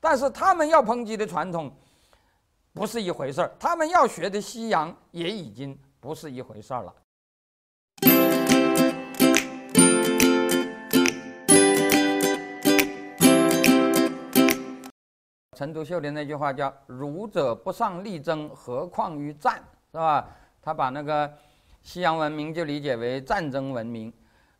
[0.00, 1.70] 但是他们要抨击的传统
[2.72, 6.94] 不是一回事儿，他们要学的西洋也已经不是一回事儿了。
[15.56, 20.26] 陈独秀的那句话叫“儒者不上力争，何况于战”，是吧？
[20.62, 21.30] 他把那个
[21.82, 24.12] 西洋文明就理解为战争文明。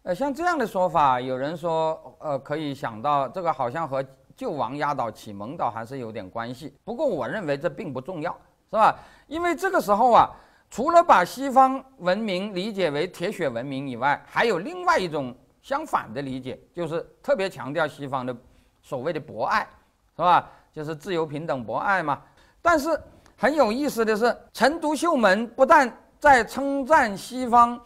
[0.02, 4.04] 呃，像这样的说法，有人说，呃，可以想到这个好像和
[4.34, 6.74] 救亡压倒启蒙倒还是有点关系。
[6.84, 8.32] 不过我认为这并不重要，
[8.70, 8.98] 是吧？
[9.26, 10.30] 因为这个时候啊，
[10.70, 18.34] 除了把西方文明理解为铁血文明以外，还有另外一种相反的理解，就是特别强调西方的
[18.80, 19.68] 所谓的博爱，
[20.16, 20.48] 是吧？
[20.72, 22.22] 就是自由、平等、博爱嘛。
[22.62, 22.88] 但是
[23.36, 27.80] 很有意思的是，陈独秀们不但在称赞西方，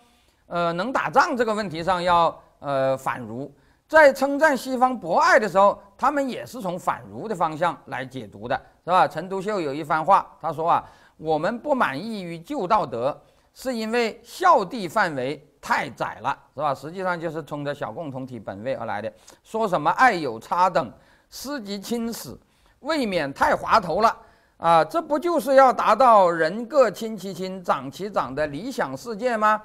[0.49, 3.51] 呃，能打仗这个问题上要呃反儒，
[3.87, 9.07] 在称赞西方博爱的时候，他们也是从反儒的方向来解读的，是吧？
[9.07, 10.85] 陈独秀有一番话，他说啊，
[11.17, 13.17] 我们不满意于旧道德，
[13.55, 16.75] 是因为孝弟范围太窄了，是吧？
[16.75, 19.13] 实际上就是冲着小共同体本位而来的。
[19.45, 20.93] 说什么爱有差等，
[21.31, 22.37] 师及亲死，
[22.81, 24.17] 未免太滑头了。
[24.65, 29.63] 啊，这不就是要达到人各亲其亲，长其长的理想世界吗？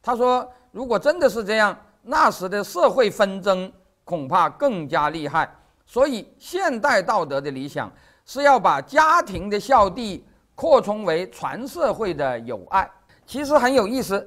[0.00, 3.68] 他说，如果真的是这样，那时的社会纷争
[4.04, 5.52] 恐怕更加厉害。
[5.84, 7.92] 所以，现代道德的理想
[8.24, 10.24] 是要把家庭的孝弟
[10.54, 12.88] 扩充为全社会的友爱。
[13.26, 14.24] 其实很有意思，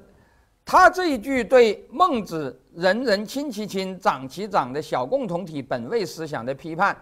[0.65, 6.93] 他这一句对孟子“人人亲其亲，长其长”的小共同体本位思想的批判。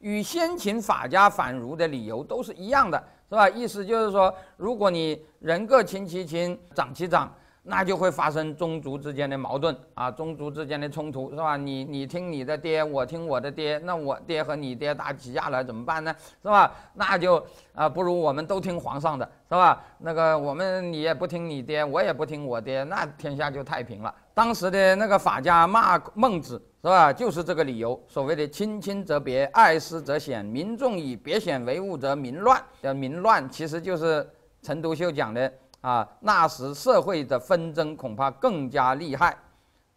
[0.00, 3.48] 与先秦法家反儒的理由都是一样的，是吧？
[3.48, 11.56] 意思就是说，如果你人各亲其亲，长其长，那就会发生宗族之间的矛盾啊，宗族之间的冲突，是吧？
[11.56, 16.14] 你你听你的爹，我听我的爹，那我爹和你爹打起架来怎么办呢？
[16.42, 16.72] 是吧？
[16.94, 17.44] 那就
[17.74, 19.82] 啊，不如我们都听皇上的，是吧？
[19.98, 24.14] 那个我们你也不听你爹，我也不听我爹，那天下就太平了。
[24.32, 26.60] 当时的那个法家骂孟子。
[26.82, 27.12] 是吧？
[27.12, 28.02] 就是这个理由。
[28.08, 30.42] 所谓的亲亲则别，爱师则显。
[30.42, 32.58] 民众以别显为物，则民乱。
[32.80, 34.26] 叫民乱，其实就是
[34.62, 36.08] 陈独秀讲的啊。
[36.20, 39.30] 那时社会的纷争恐怕更加厉害，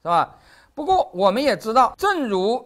[0.02, 0.36] 是吧？
[0.74, 2.64] 不过我们也知道，正如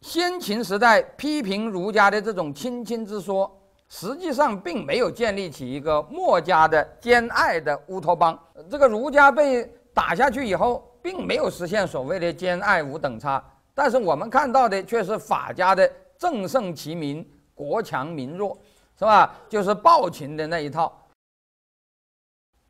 [0.00, 3.50] 先秦时代批评儒家的这种亲亲之说，
[3.88, 8.38] 实际上并没有建立起一个墨家的兼爱的乌托邦。
[8.70, 10.90] 这个儒家被打下去以后。
[11.04, 15.86] 并没有实现所谓的兼爱无等差，但是我们看到的却是法家的
[16.16, 17.22] 正盛其民，
[17.54, 18.58] 国强民弱，
[18.98, 19.34] 是吧？
[19.46, 20.90] 就是暴秦的那一套。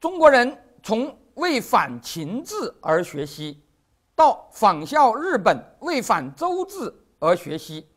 [0.04, 3.64] 中国人从为反秦制而学习，
[4.14, 7.88] 到仿效日本为反周制而学习，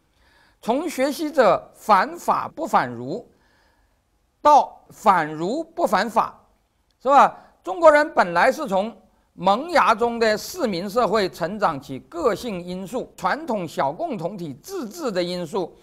[0.61, 3.29] 从学习者反法不反儒，
[4.41, 6.41] 到反儒不反法，
[7.03, 7.37] 是吧？
[7.61, 8.95] 中国人本来是从。
[9.33, 15.77] 萌芽中的市民社会成长起个性因素、传统小共同体自治的因素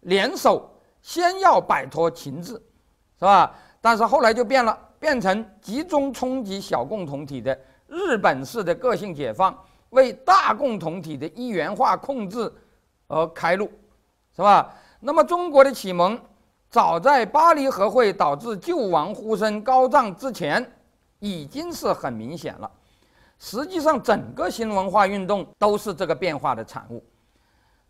[0.00, 0.70] 联手，
[1.02, 2.52] 先要摆脱秦制，
[3.18, 3.54] 是吧？
[3.82, 7.54] 但是后来就变了，变成集中冲击小共同体的
[7.88, 9.54] 日本式的个性解放，
[9.90, 12.50] 为大共同体的一元化控制
[13.06, 13.70] 而开路，
[14.34, 14.74] 是吧？
[15.00, 16.18] 那么中国的启蒙，
[16.70, 20.66] 早在巴黎和会导致救亡呼声高涨之前，
[21.18, 22.70] 已经是很明显了。
[23.38, 27.04] 实际上，整个新文化运动都是这个变化的产物，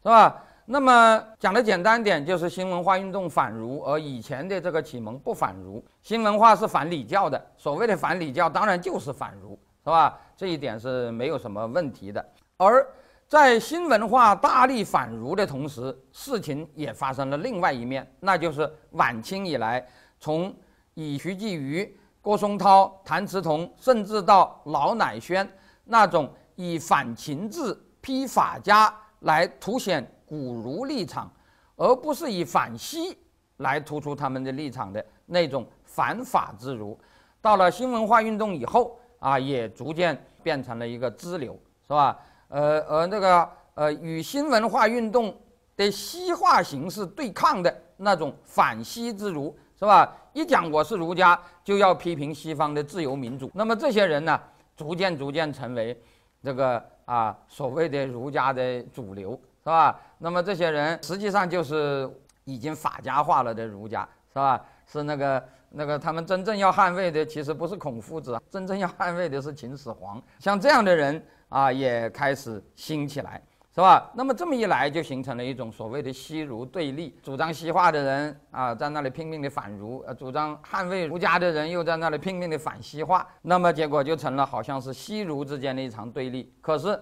[0.02, 0.42] 是吧？
[0.66, 5.84] 那么讲的简单点，就是新文化运动反儒，而以前的这个启蒙不反儒。
[6.02, 10.18] 新文化是反礼教的，所谓的反礼教，当然就是反儒，是吧？
[10.36, 12.24] 这一点是没有什么问题的。
[12.56, 12.86] 而
[13.28, 19.86] 在新文化大力反儒的同时，事情也发生了另外一面，那就是晚清以来，
[20.18, 20.54] 从
[20.94, 21.98] 以徐继瑜。
[22.22, 25.46] 郭松涛、谭嗣同，甚至到老乃宣
[25.84, 31.30] 那种以反秦制、批法家来凸显古儒立场，
[31.76, 33.16] 而不是以反西
[33.58, 36.98] 来突出他们的立场的那种反法之儒，
[37.40, 42.18] 到了新文化运动以后啊，也逐渐变成了一个支流，是吧？
[42.48, 45.36] 呃，而那个呃，与新文化运动
[45.76, 49.56] 的西化形式对抗的那种反西之儒。
[49.76, 50.16] 是吧？
[50.32, 53.50] 一讲我是儒家，就要批评西方的自由民主。
[53.52, 54.40] 那么这些人呢，
[54.76, 56.00] 逐渐逐渐成为
[56.40, 59.98] 这个啊所谓的儒家的主流，是吧？
[60.18, 62.08] 那么这些人实际上就是
[62.44, 64.62] 已经法家化了的儒家，是吧？
[64.86, 70.22] 是那个那个他们真正要捍卫的，其实不是孔夫子，真正要捍卫的是秦始皇。
[70.38, 73.42] 像这样的人啊，也开始兴起来。
[73.76, 74.08] 是吧？
[74.14, 83.26] 那么这么一来，就形成了一种所谓的西儒对立，主张西化的人啊，在那里拼命的反儒；呃，主张捍卫儒家的人又在那里拼命的反西化。
[83.42, 86.54] 那么结果就成了好像是西儒之间的一场对立。
[86.60, 86.96] 可是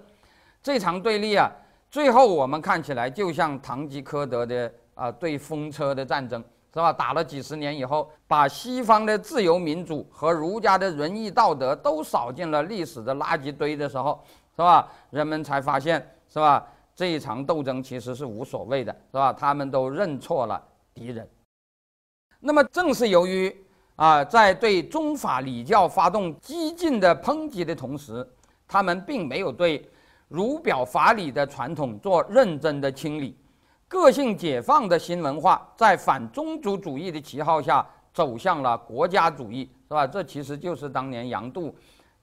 [0.63, 1.53] 这场对立啊，
[1.93, 6.91] 最后我们看起来就像堂吉诃德的啊对风车的战争，是吧？
[6.91, 14.25] 打了几十年以后，把西方的自由民主和儒家的仁义道德都扫进了历史的垃圾堆的时候，
[14.57, 14.89] 是吧？
[15.11, 16.05] 人们才发现。
[16.33, 16.67] 是吧？
[16.97, 19.31] 这一场斗争其实是无所谓的，是吧？
[19.31, 20.59] 他们都认错了
[20.95, 21.29] 敌人。
[22.41, 23.55] 那么正是由于
[23.97, 28.27] 啊，在对中法礼教发动激进的抨击的同时，
[28.67, 29.87] 他们并没有对
[30.33, 33.37] 儒表法理的传统做认真的清理。
[33.87, 40.07] 个性解放的新文化在反宗族主义的旗号下走向了国家主义，是吧？
[40.07, 41.77] 这其实就是当年杨度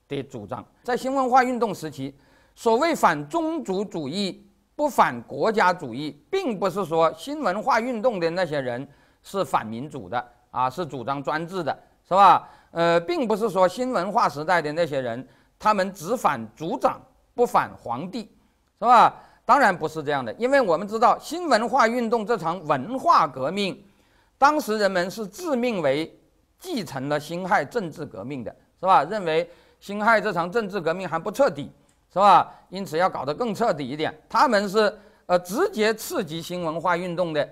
[0.08, 0.66] 的主张。
[0.84, 2.18] 在新文化运动时期。
[2.56, 4.46] 所谓反宗族主义、
[4.76, 8.86] 不反国家主义，并不是说新文化运动的那些人
[9.24, 11.72] 是反民主的啊，是主张专制的，
[12.06, 12.50] 是吧？
[12.72, 15.26] 呃，并不是说新文化时代的那些人，
[15.58, 17.00] 他们只反族长，
[17.40, 18.24] 不反皇帝，
[18.80, 19.16] 是吧？
[19.46, 23.82] 当然不是这样的，因为我们知道新文化运动这场文化革命，
[24.38, 26.14] 当时人们是自命为
[26.60, 29.06] 继承了辛亥政治革命的，是吧？
[29.06, 31.72] 认为辛亥这场政治革命还不彻底，
[32.12, 32.54] 是吧？
[32.68, 34.14] 因此要搞得更彻底一点。
[34.28, 34.94] 他们是
[35.26, 37.50] 呃直接刺激新文化运动的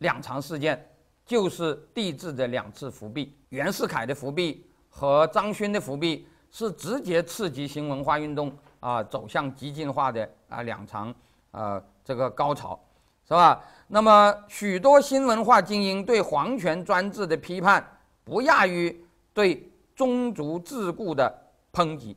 [0.00, 0.86] 两场事件，
[1.24, 8.52] 就是帝制的两次伏辟，袁世凯的伏辟和张勋的伏辟是直接刺激新文化运动。
[8.84, 11.12] 啊，走向激进化的啊两场，
[11.52, 12.78] 呃，这个高潮，
[13.26, 13.64] 是吧？
[13.88, 17.82] 那么许多新文化精英对皇权专制的批判，
[18.24, 18.94] 不亚于
[19.32, 21.34] 对宗族桎梏的
[21.72, 22.14] 抨击。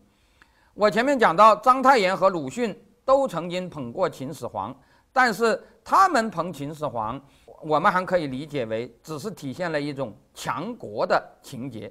[0.74, 4.76] 我前面讲到，章太炎和鲁迅都曾经捧过秦始皇，
[5.13, 7.18] 但是他们捧秦始皇，
[7.63, 11.89] 我们还可以理解为只是体现了一种强国的情节，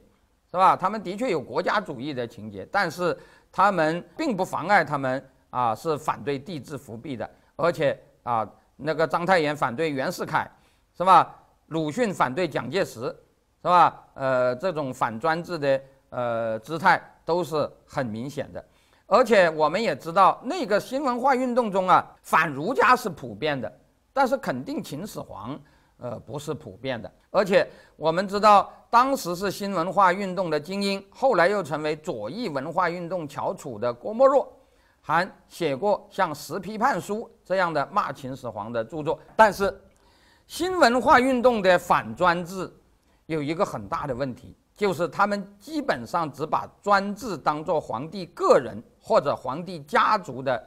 [0.57, 0.75] 是吧？
[0.75, 3.17] 他们的确有国家主义的情节，但是。
[3.53, 8.47] 他们并不妨碍他们啊，是反对帝制复辟的，而且啊，
[8.77, 10.47] 那个章太炎反对袁世凯，
[10.95, 11.35] 是吧？
[11.69, 13.17] 鲁迅反对蒋介石，是
[13.63, 14.05] 吧？
[14.13, 15.81] 呃，这种反专制的
[16.11, 18.63] 呃姿态都是很明显的。
[19.07, 23.73] 而且我们也知道，那个新文化运动中啊，反儒家是普遍的，
[24.13, 25.59] 但是肯定秦始皇。
[25.99, 27.67] 呃，不是普遍的，而且
[27.97, 34.47] 我们知道，当时是新文化运动的精英，后来又成为左翼文化运动翘楚的郭沫若，
[35.01, 39.19] 还写过像《十批判书》这样的骂秦始皇的著作。
[39.35, 39.75] 但是，
[40.47, 42.71] 新文化运动的反专制
[43.25, 50.63] 有一个很大的问题，就是他们基本上只把专制当作皇帝个人或者皇帝家族的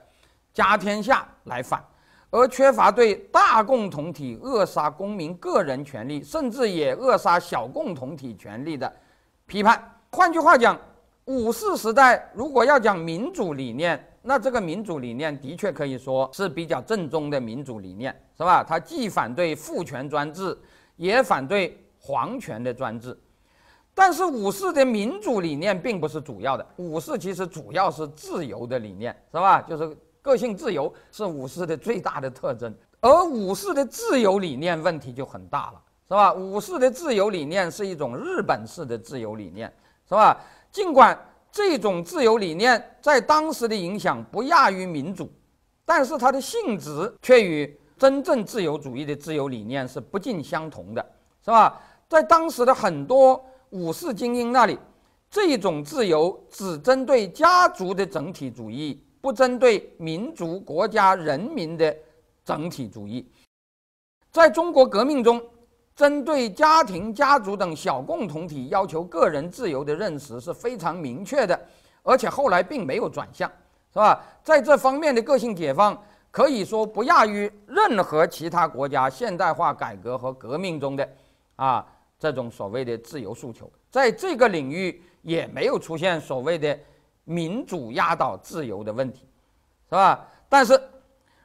[0.51, 1.85] 家天下来反。
[2.31, 8.91] 而缺乏对大共同体扼杀公民个人权利，甚至也扼杀小共同体权利的
[9.47, 9.83] 批判。
[10.11, 10.79] 换句话讲，
[11.25, 18.63] 五四时代如果要讲民主理念，那这个民主理念的确可以说是比较正宗的民主理念，是吧？
[18.63, 20.55] 它既反对父权专制，
[20.97, 23.17] 也反对皇权的专制。
[23.95, 29.63] 但是五四的民主理念并不是主要的，五四其实主要是自由的理念，是吧？
[29.63, 29.97] 就是。
[30.21, 36.33] 个性自由是武士的最大的特征，而武士的自由理念问题就很大了，是吧？
[36.33, 39.71] 武士的自由理念是一种日本式的自由理念，
[40.07, 40.39] 是吧？
[40.71, 41.17] 尽管
[41.51, 45.31] 这种自由理念在当时的影响不亚于民主，
[45.85, 51.05] 但是它的性质却与真正自由主义的自由理念是不尽相同的，
[51.43, 51.81] 是吧？
[52.07, 54.77] 在当时的很多武士精英那里，
[55.29, 59.03] 这种自由只针对家族的整体主义。
[59.21, 61.95] 不针对民族、国家、人民的
[62.45, 63.29] 整体主义，
[64.31, 65.41] 在中国革命中，
[65.95, 71.59] 针对家庭、家族等小共同体要求个人自由的认识是非常明确的，
[72.01, 73.51] 而且后来并没有转向，
[73.91, 74.23] 是吧？
[74.41, 76.01] 在这方面的个性解放，
[76.31, 81.07] 可以说不亚于任何其他国家现代化改革和革命中的
[81.57, 81.85] 啊
[82.17, 86.79] 这种所谓的自由诉求，在这个领域也没有出现所谓的。
[87.29, 89.19] 民主压倒自由的问题，
[89.87, 90.25] 是吧？
[90.49, 90.81] 但是，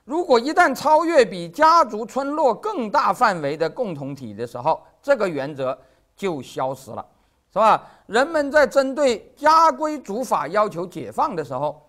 [0.04, 5.78] 如果一旦超越比家族、村落更大范围的共同体的时候，这个原则
[6.16, 7.06] 就消失了，
[7.52, 7.86] 是吧？
[8.06, 11.86] 人们在针对家规族法要求解放的时候，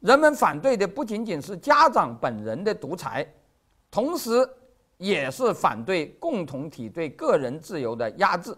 [0.00, 3.26] 人们反对的不仅仅是家长本人的独裁，
[3.90, 4.46] 同时
[4.98, 8.50] 也是反对共同体对个人自由的压制，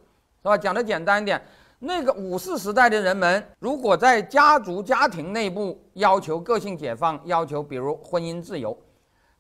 [0.42, 0.59] 是吧？
[0.59, 1.40] 讲的简单一点。
[1.83, 8.76] 那个五四时代的人们，如果在家族家庭内部要求个性解放，要求比如婚姻自由，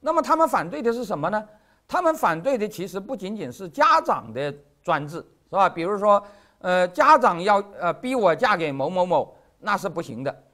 [0.00, 1.46] 那么他们反对的是什么呢？
[1.86, 4.50] 他们反对的其实不仅仅是家长的
[4.82, 5.16] 专制，
[5.50, 5.68] 是吧？
[5.68, 6.22] 比如说，
[6.60, 10.44] 呃，家长要呃逼我嫁给某某某，那是不行的。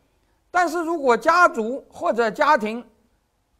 [0.50, 2.84] 但是如果家族或者家庭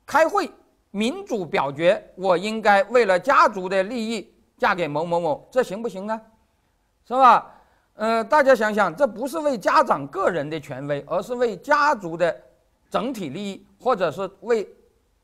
[0.04, 0.50] 开会
[0.90, 6.20] 民主表决，我应该为了家族的利益嫁给某某某，这行不行呢？
[7.06, 7.52] 是吧？
[7.96, 12.34] 呃，大家想想，这不是为家长个人的权威，而是为家族的
[12.90, 14.68] 整体利益，或者是为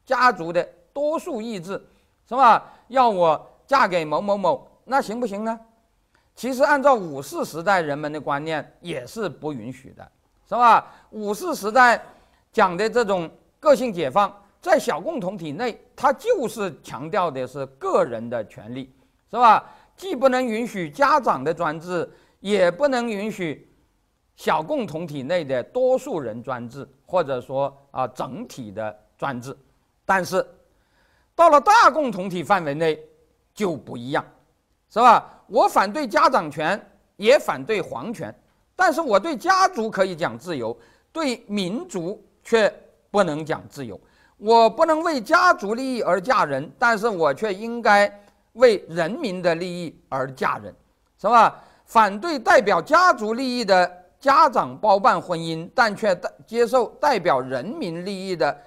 [0.06, 1.72] 家族的多数意志，
[2.26, 2.64] 是吧？
[2.88, 5.60] 要我嫁给某某某，那行不行呢？
[6.34, 10.10] 其实按照五四时代人们的观念，也是不允许的，
[10.48, 10.86] 是吧？
[11.10, 12.02] 五四时代
[12.54, 18.90] 讲的这种个性解放，在小共同体内，它就是强调的是个人的权利，
[19.30, 19.62] 是吧？
[19.94, 22.10] 既不能允许家长的专制。
[22.42, 23.66] 也不能允许
[24.36, 29.56] 小共同体内的多数人专制，或者说啊整体的专制。
[30.04, 30.44] 但是
[31.34, 33.00] 到了大共同体范围内
[33.54, 34.22] 就不一样，
[34.90, 35.42] 是吧？
[35.46, 36.78] 我反对家长权，
[37.16, 38.34] 也反对皇权，
[38.74, 40.76] 但是我对家族可以讲自由，
[41.12, 42.72] 对民族却
[43.10, 43.98] 不能讲自由。
[44.36, 48.12] 我不能为家族利益而嫁人，但是我却应该
[48.54, 50.74] 为人民的利益而嫁人，
[51.16, 51.62] 是吧？
[51.92, 53.86] 反对代表家族利益的
[54.18, 58.58] 家长包办婚姻，但却代接受代表人民利益的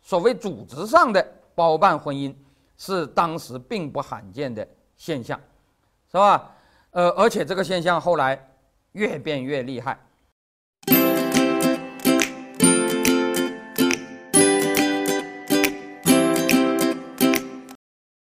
[0.00, 1.22] 所谓组织上的
[1.54, 2.34] 包办婚姻，
[2.78, 4.66] 是当时并不罕见的
[4.96, 5.38] 现象，
[6.10, 6.50] 是吧？
[6.92, 8.48] 呃，而且这个现象后来
[8.92, 10.00] 越变越厉害。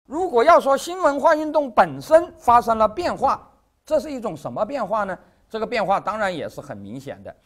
[0.06, 3.46] 如果要说新文化运动本身发生了变化，
[3.90, 5.18] 这是一种什么变化呢？
[5.48, 7.36] 这个变化当然也是很明显的，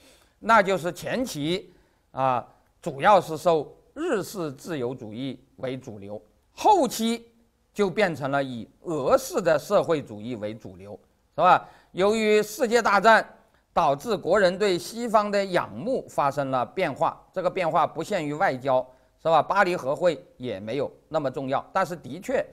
[0.40, 1.72] 那就是前期
[2.10, 2.46] 啊，
[2.82, 6.20] 主要是受日式自由主义为主流，
[6.52, 7.26] 后期
[7.72, 10.92] 就变成了以俄式的社会主义为主流，
[11.34, 11.66] 是吧？
[11.92, 13.26] 由于世界大战
[13.72, 18.86] 导致国人对西方的仰慕发生了变化，这个变化不限于外交，
[19.22, 19.40] 是吧？
[19.40, 22.44] 巴黎和会也没有那么重要，但是的确。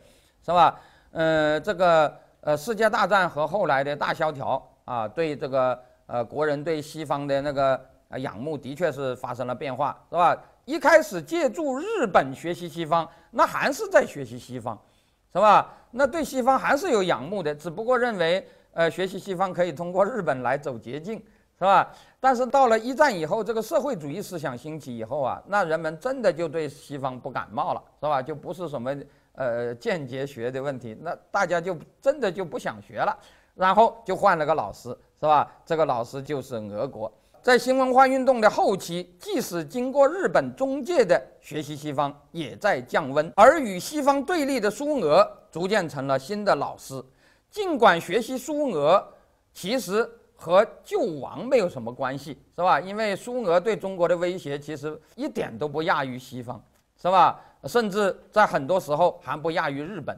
[0.46, 0.80] 是吧？
[1.12, 7.80] 呃，这个呃，世界大战和后来的大萧条啊，对这个呃国人对西方的那个
[8.18, 10.36] 仰慕，的确是发生了变化，是吧？
[10.66, 14.80] 一开始借助日本学习西方，那还是在学习西方，
[15.32, 15.72] 是吧？
[15.92, 21.20] 那对西方还是有仰慕的，只不过认为呃学习西方可以通过日本来走捷径，
[21.60, 21.88] 是吧？
[22.20, 28.20] 但是到了一战以后，这个社会主义思想兴起以后啊，那人们真的就对西方不感冒了，是吧？
[28.20, 28.96] 就不是什么。
[29.42, 33.18] 呃，间接学的问题，那大家就真的就不想学了，
[33.56, 34.90] 然后就换了个老师，
[35.20, 35.52] 是吧？
[35.66, 37.12] 这个老师就是俄国。
[37.42, 47.04] 在新文化运动的后期，即使经过日本中介的学习西方，也在降温，而与西方对立的苏俄逐渐成了新的老师。
[47.50, 49.04] 尽管学习苏俄
[49.56, 52.80] 其实和救亡没有什么关系，是吧？
[52.80, 56.64] 因为苏俄对中国的威胁其实一点都不亚于西方，
[57.02, 57.42] 是吧？
[57.66, 60.18] 甚至在很多时候还不亚于日本，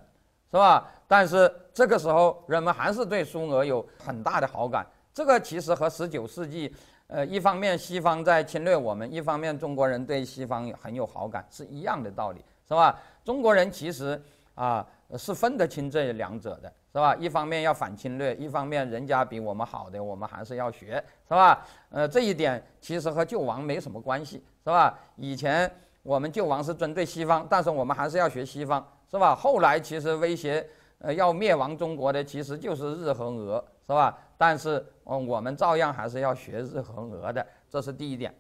[0.52, 0.90] 是吧？
[1.08, 4.86] 但是这个时候人们还是对苏俄有很大的好感。
[5.14, 6.74] 这个其实和十九世纪，
[7.08, 12.98] 呃，一方面西方在侵略我们，一方面中国人对西方很有好感是一样的道理，是吧？
[13.24, 14.20] 中国人其实
[14.56, 14.88] 啊
[15.18, 17.14] 是分得清这两者的，是吧？
[17.16, 20.96] 一方面要反侵略，一方面人家比我们好的，我们还是要学，
[21.28, 21.64] 是吧？
[21.90, 24.98] 呃，这一点其实和救亡没什么关系，是吧？
[25.18, 25.72] 以前。
[26.04, 29.34] 我们救亡是针对西方，但是我们还是要学西方，是吧？
[29.34, 30.66] 后来其实威胁，
[31.00, 34.18] 呃，要灭亡中国的其实就是日和俄，是吧？
[34.38, 38.36] 但是，嗯，我们照样还是要学日和俄的，这是第一点。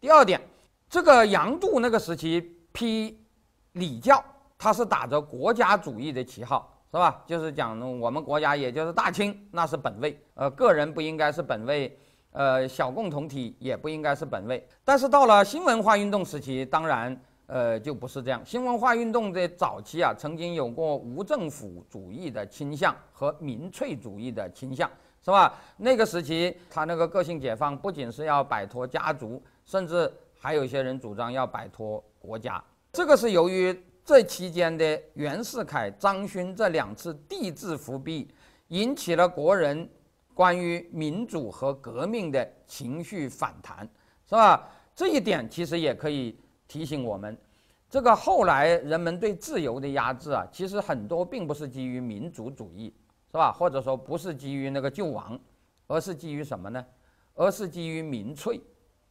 [0.00, 0.40] 第二点，
[0.88, 2.40] 这个杨度那个时期
[2.72, 3.20] 批
[3.72, 4.24] 礼教，
[4.56, 7.20] 他是打着国家主义的旗号，是吧？
[7.26, 11.98] 就是讲我们国家也就是大清，那是本位，呃，个人不应该是本位。
[12.34, 17.16] 呃，小共同体也不应该是本位，但是到了新文化运动时期，当然，
[17.46, 18.42] 呃，就不是这样。
[18.44, 24.90] 新文化运动的早期啊，曾经有过无政府主义的倾向和民粹主义的倾向，
[25.24, 25.54] 是吧？
[25.76, 32.60] 那个时期，他那个个性解放不仅是要摆脱家族，甚至还有一些人主张要摆脱国家。
[32.92, 33.72] 这个是由于
[34.04, 38.28] 这期间的袁世凯、张勋这两次帝制复辟，
[38.70, 39.88] 引起了国人。
[40.34, 43.88] 关于民主和革命的情绪反弹，
[44.28, 44.68] 是吧？
[44.94, 47.36] 这一点其实也可以提醒我们，
[47.88, 52.92] 这个后来人们对自由的压制啊，其实很多并不是基于民族主义，
[53.30, 53.52] 是吧？
[53.52, 55.38] 或者说不是基于那个救亡，
[55.86, 56.84] 而是基于什么呢？
[57.34, 58.60] 而是基于民粹，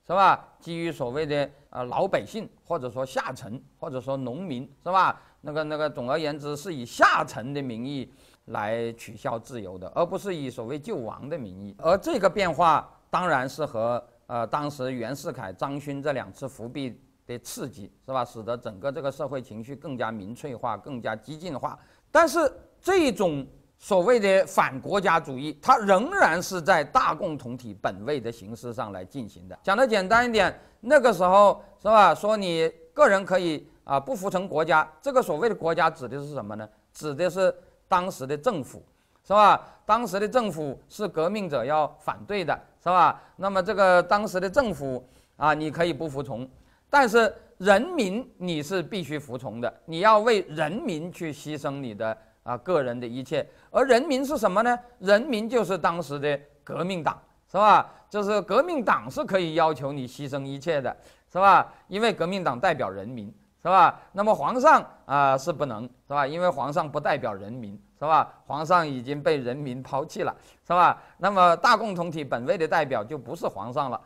[0.05, 0.55] 是吧？
[0.59, 5.21] 基于所谓的呃老百姓，或者说下层，或者说农民，是吧？
[5.41, 8.09] 那个那个，总而言之，是以下层的名义。
[8.45, 11.73] 来取消自由的，而不是以所谓救亡的名义。
[11.77, 18.25] 而这个变化当然是和呃当时袁世凯、张勋这两次复辟的刺激，是吧？
[18.25, 21.79] 使得整个这个社会情绪更加民粹化、更加激进化。
[22.11, 29.57] 但是这种所谓的反国家主义，它仍然是在大共同体本位的形式上来进行的。
[29.63, 32.13] 讲的简单一点，那个时候是吧？
[32.13, 36.67] 说你个人可以啊不服从国家，这个所谓的国家指的是什么呢？
[36.91, 37.55] 指的是。
[37.93, 38.83] 当时的政府，
[39.23, 39.61] 是吧？
[39.85, 43.21] 当时的政府是革命者要反对的，是吧？
[43.35, 46.49] 那么这个当时的政府啊，你可以不服从，
[46.89, 53.47] 但是人民你是必须服从的，你要为人民去牺牲你的啊个人的一切。
[53.69, 54.75] 而人民是什么呢？
[54.97, 57.21] 人民就是当时的革命党，
[57.51, 57.87] 是吧？
[58.09, 60.97] 就是革命党是可以要求你牺牲一切的，
[61.31, 61.71] 是吧？
[61.87, 63.31] 因为革命党代表人民，
[63.63, 63.97] 是吧？
[64.11, 66.27] 那么皇上啊是不能，是吧？
[66.27, 68.29] 因为皇上不代表人民，是吧？
[68.45, 70.35] 皇上已经被人民抛弃了，
[70.67, 71.01] 是吧？
[71.17, 73.99] 那么大共同体本位的代表就不是皇上了，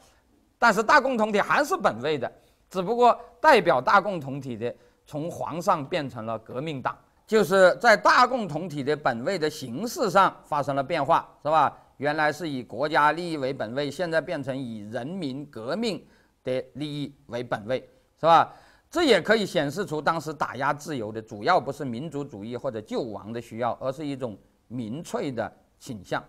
[0.60, 2.32] 但是大共同体还是本位的，
[2.70, 4.72] 只不过代表大共同体的
[5.08, 6.96] 从皇上变成了革命党，
[7.26, 11.76] 就是在大共同体的本位的形式上发生了变化，是吧？
[11.98, 16.06] 原来是以国家利益为本位，现在变成以人民革命
[16.44, 17.80] 的利益为本位，
[18.20, 18.54] 是吧？
[18.98, 24.36] 这也可以显示出当时打压自由的主要不是民族主义或者救亡的需要，而是一种
[24.68, 26.24] 民粹的倾向。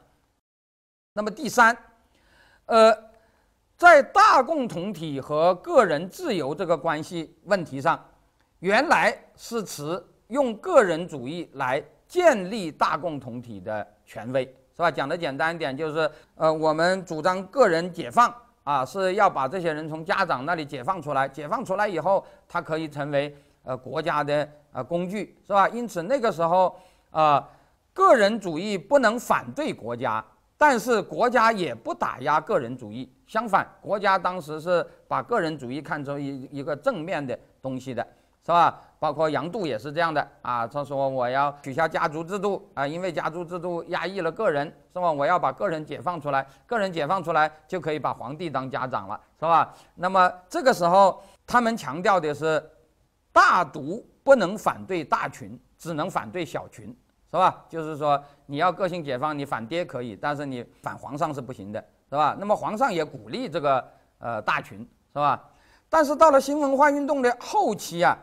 [1.14, 1.74] 那么第三，
[2.66, 2.94] 呃，
[3.78, 7.98] 在大共同体和个人自由这个关系问题上，
[8.58, 14.44] 原来是持用个人主义来建立大共同体的权威。
[14.76, 14.90] 是吧？
[14.90, 18.30] 讲的简单一点，就是呃，我们主张个人解放
[18.68, 21.26] 啊，是要把这些人从家长那里解放出来。
[21.26, 25.66] 解放出来以后，他可以成为呃国家的呃工具，是吧？
[25.70, 26.78] 因此那个时候
[27.10, 27.48] 啊，
[27.94, 30.22] 个人主义不能反对国家，
[30.58, 33.10] 但是国家也不打压个人主义。
[33.26, 38.06] 相反，国家当时是把个人主义看成一一个正面的东西的，
[38.44, 38.78] 是吧？
[39.00, 45.12] 包括杨度也是这样的啊，他说我要取消家族制度啊，因为家族制度压抑了个人，是吧？
[45.12, 49.72] 我要把个人解放出来，个人解放出来就可以把皇帝当家长了，是吧？
[49.94, 52.60] 那么这个时候他们强调的是，
[53.32, 56.86] 大独不能反对大群，只能反对小群，
[57.30, 57.64] 是吧？
[57.68, 61.80] 就是说你要个性解放，你反爹可以，但是你反皇上是不行的，
[62.10, 62.36] 是吧？
[62.36, 63.88] 那么皇上也鼓励这个
[64.18, 65.40] 呃大群，是吧？
[65.88, 68.18] 但是到了新文化运动的后期啊。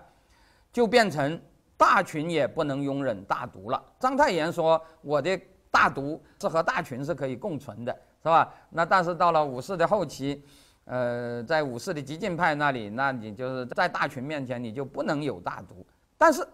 [0.76, 1.42] 就变成
[1.78, 3.82] 大群也不能容忍大独了。
[3.98, 5.40] 章太炎说：“我的
[5.72, 10.44] 大独是和大群是可以共存的，是吧？”那但是到了五四的后期，
[10.84, 15.76] 呃，在五四的激进派那里，那你就是在大群面前你就不能有大独。
[16.18, 16.46] 但是，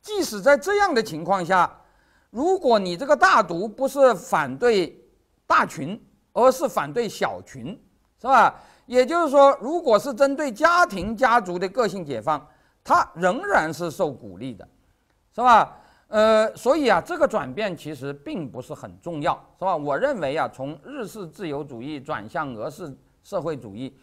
[0.00, 1.72] 即使在这样的情况下，
[2.30, 5.00] 如果你这个大独不是反对
[5.46, 7.66] 大群，而是反对小群，
[8.20, 8.52] 是吧？
[8.86, 12.44] 也就是说，如果是针对家庭家族的个性解放。
[12.84, 14.68] 它仍然是受鼓励的，
[15.34, 15.76] 是吧？
[16.08, 19.74] 呃，所以啊，这个转变其实并不是很重要，是吧？
[19.74, 23.96] 我认为啊，从日式自由主义转向俄式社会主义，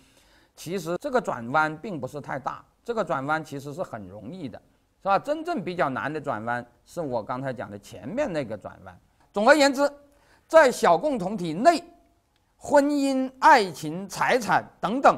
[0.55, 4.59] 其实这个转弯并不是太大，这个转弯其实是很容易的，
[5.01, 5.19] 是吧？
[5.19, 8.99] 真正比较难的转弯是我刚才讲的前面那个转弯。
[9.31, 9.89] 总而言之，
[10.47, 11.81] 在小共同体内，
[12.57, 15.17] 婚姻、爱情、财产等等，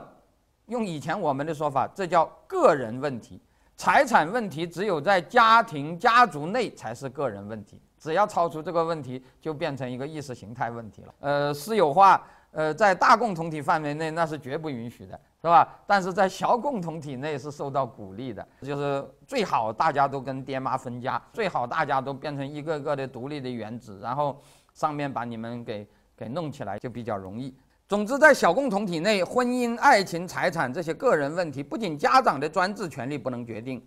[0.68, 3.42] 用以前我们的说法，这叫个人问题。
[3.76, 11.14] 财产问题只有在家庭家族内才是个人问题，只要超出这个问题，就变成一个意识形态问题了。
[11.20, 12.22] 呃，私有化，
[12.52, 15.68] 呃，在大共同体范围内那是绝不允许的，是吧？
[15.88, 24.42] 但是在小共同体内是受到鼓励的，就是最好大家都跟爹妈分家，最好大家都变成一个个的独立的原子，然后
[24.74, 27.54] 上面把你们给给弄起来，就比较容易。
[27.94, 33.80] 总之，在小共同体内，婚姻、爱情、财产这些个人问题，不仅家长的专制权利不能决定，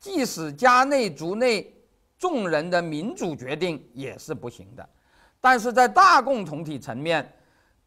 [0.00, 1.72] 即使家内族内
[2.18, 4.84] 众人的民主决定也是不行的。
[5.40, 7.32] 但是在大共同体层面，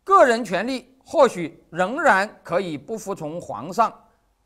[0.05, 3.93] 个人权利或许仍然可以不服从皇上，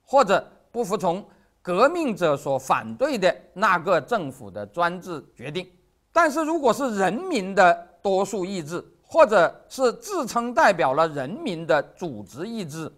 [0.01, 1.23] 或者不服从
[1.61, 5.69] 革命者所反对的那个政府的专制决定。
[6.11, 12.91] 但是，如果是人民的多数意志，或者是自称代表了人民的组织意志，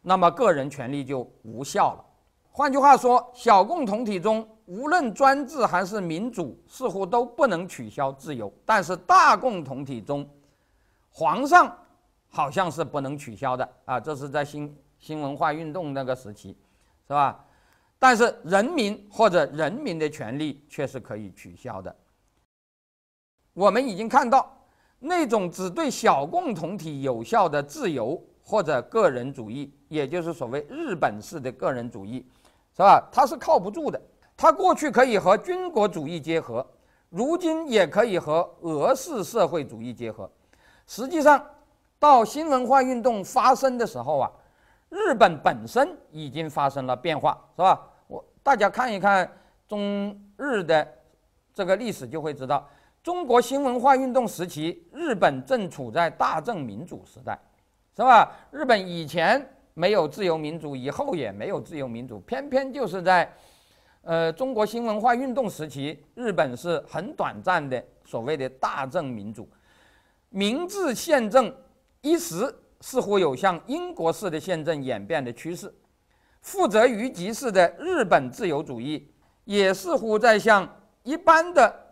[0.00, 2.04] 那么个人权利就无效了。
[2.50, 10.26] 换句话说，小共同体中无论专制还是民主，似乎都不能取消自由；但是大共同体中，
[11.10, 11.70] 皇上
[12.30, 14.00] 好像是不能取消的啊！
[14.00, 16.56] 这是在新新文化运动那个时期，
[17.06, 17.44] 是吧？
[17.98, 21.94] 但是人民或者人民的权利却是可以取消的。
[23.52, 24.56] 我们已经看到。
[25.00, 32.24] 那种只对小共同体有效的自由或者个人主义，也就是所谓日本式的个人主义，
[32.76, 33.08] 是吧？
[33.10, 34.00] 它是靠不住的。
[34.36, 36.64] 它过去可以和军国主义结合，
[37.08, 40.30] 如今也可以和俄式社会主义结合。
[40.86, 41.44] 实际上，
[41.98, 44.30] 到新文化运动发生的时候啊，
[44.88, 47.80] 日本本身已经发生了变化，是吧？
[48.06, 49.30] 我大家看一看
[49.68, 50.86] 中日的
[51.54, 52.68] 这个历史，就会知道。
[53.02, 57.38] 中国新文化运动时期，日本正处在大正民主时代，
[57.96, 58.30] 是吧？
[58.50, 63.32] 日本以前没有自由民主，以后也没有自由民主，偏偏就是在，
[64.02, 69.48] 呃，中国新文化运动时期，日本是很短暂的所谓的大正民主，
[70.28, 71.54] 明治宪政
[72.02, 75.72] 一时似乎有向英国式的宪政演变的趋势，
[76.42, 79.10] 负责于集式的日本自由主义
[79.44, 80.68] 也似乎在向
[81.02, 81.89] 一般的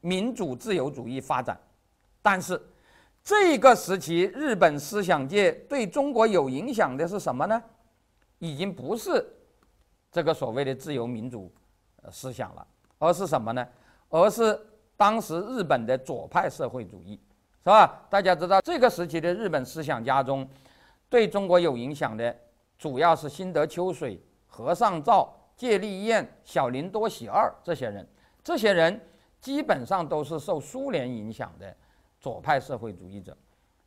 [0.00, 1.58] 民主自由主义发展。
[2.22, 2.60] 但是，
[3.22, 7.62] 这个时期日本思想界对中国有影响的是什么呢？
[8.38, 9.24] 已经不是
[10.10, 11.52] 这个所谓的自由民主
[12.10, 12.66] 思想了，
[12.98, 13.66] 而是什么呢？
[14.08, 14.58] 而是
[14.96, 17.20] 当时日本的左派社会主义。
[17.64, 18.06] 是吧？
[18.08, 20.48] 大家知道这个时期的日本思想家中，
[21.10, 22.34] 对中国有影响的
[22.78, 28.08] 主要是新德秋水、和尚照、芥利彦、小林多喜二这些人。
[28.42, 28.98] 这些人
[29.48, 31.74] 基本上都是受苏联影响的
[32.20, 33.34] 左派社会主义者，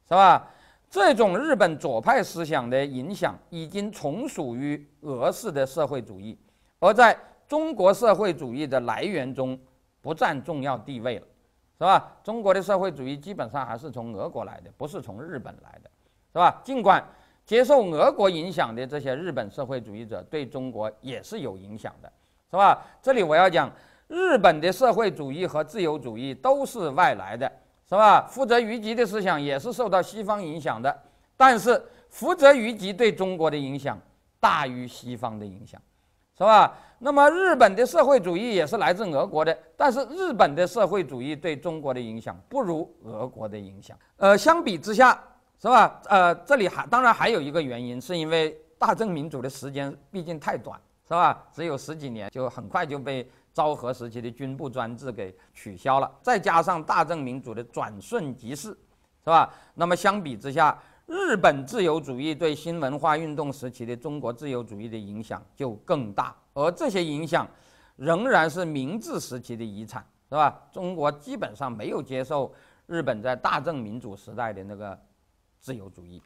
[0.07, 0.47] 是吧？
[0.89, 6.35] 这种日本左派思想的影响已经从属于俄式的社会主义，
[6.79, 7.15] 而在
[7.47, 9.55] 中国社会主义的来源中
[10.01, 11.27] 不占重要地位了。
[11.77, 12.11] 是吧？
[12.23, 15.91] 中国的社会主义基本上还是从俄国来的，不是从日本来的，
[16.31, 16.59] 是吧？
[16.63, 17.03] 尽管
[17.45, 22.11] 接受俄国影响的这些日本社会主义者对中国也是有影响的，
[22.49, 22.83] 是吧？
[22.99, 23.71] 这里我要讲，
[24.11, 27.49] 日本的社会主义和自由主义都是外来的，
[27.87, 28.27] 是吧？
[28.29, 30.93] 福泽谕吉的思想也是受到西方影响的，
[31.37, 33.97] 但是福泽谕吉对中国的影响
[34.37, 35.81] 大于西方的影响。
[36.37, 36.75] 是吧？
[36.97, 43.95] 那么日本的社会主义也是来自俄国的，但是日本的社会主义对中国的影响不如俄国的影响。
[44.17, 45.21] 呃，相比之下，
[45.61, 46.01] 是吧？
[46.09, 51.43] 呃，这里还当然还有一个原因，是因为大正民主的时间毕竟太短，是吧？
[51.53, 58.69] 只有十几年，就很快就被昭和时期的军部专制给取消了，再加上大正民主的转瞬即逝，
[59.23, 59.53] 是吧？
[59.75, 60.77] 那么相比之下。
[61.07, 67.45] 日本自由主义对新文化运动时期的中国自由主义的影响就更大，而这些影响
[67.97, 70.57] 仍然是明治时期的遗产，是吧？
[70.71, 72.53] 中国基本上没有接受
[72.85, 74.97] 日本在大正民主时代的那个
[75.59, 76.21] 自由主义。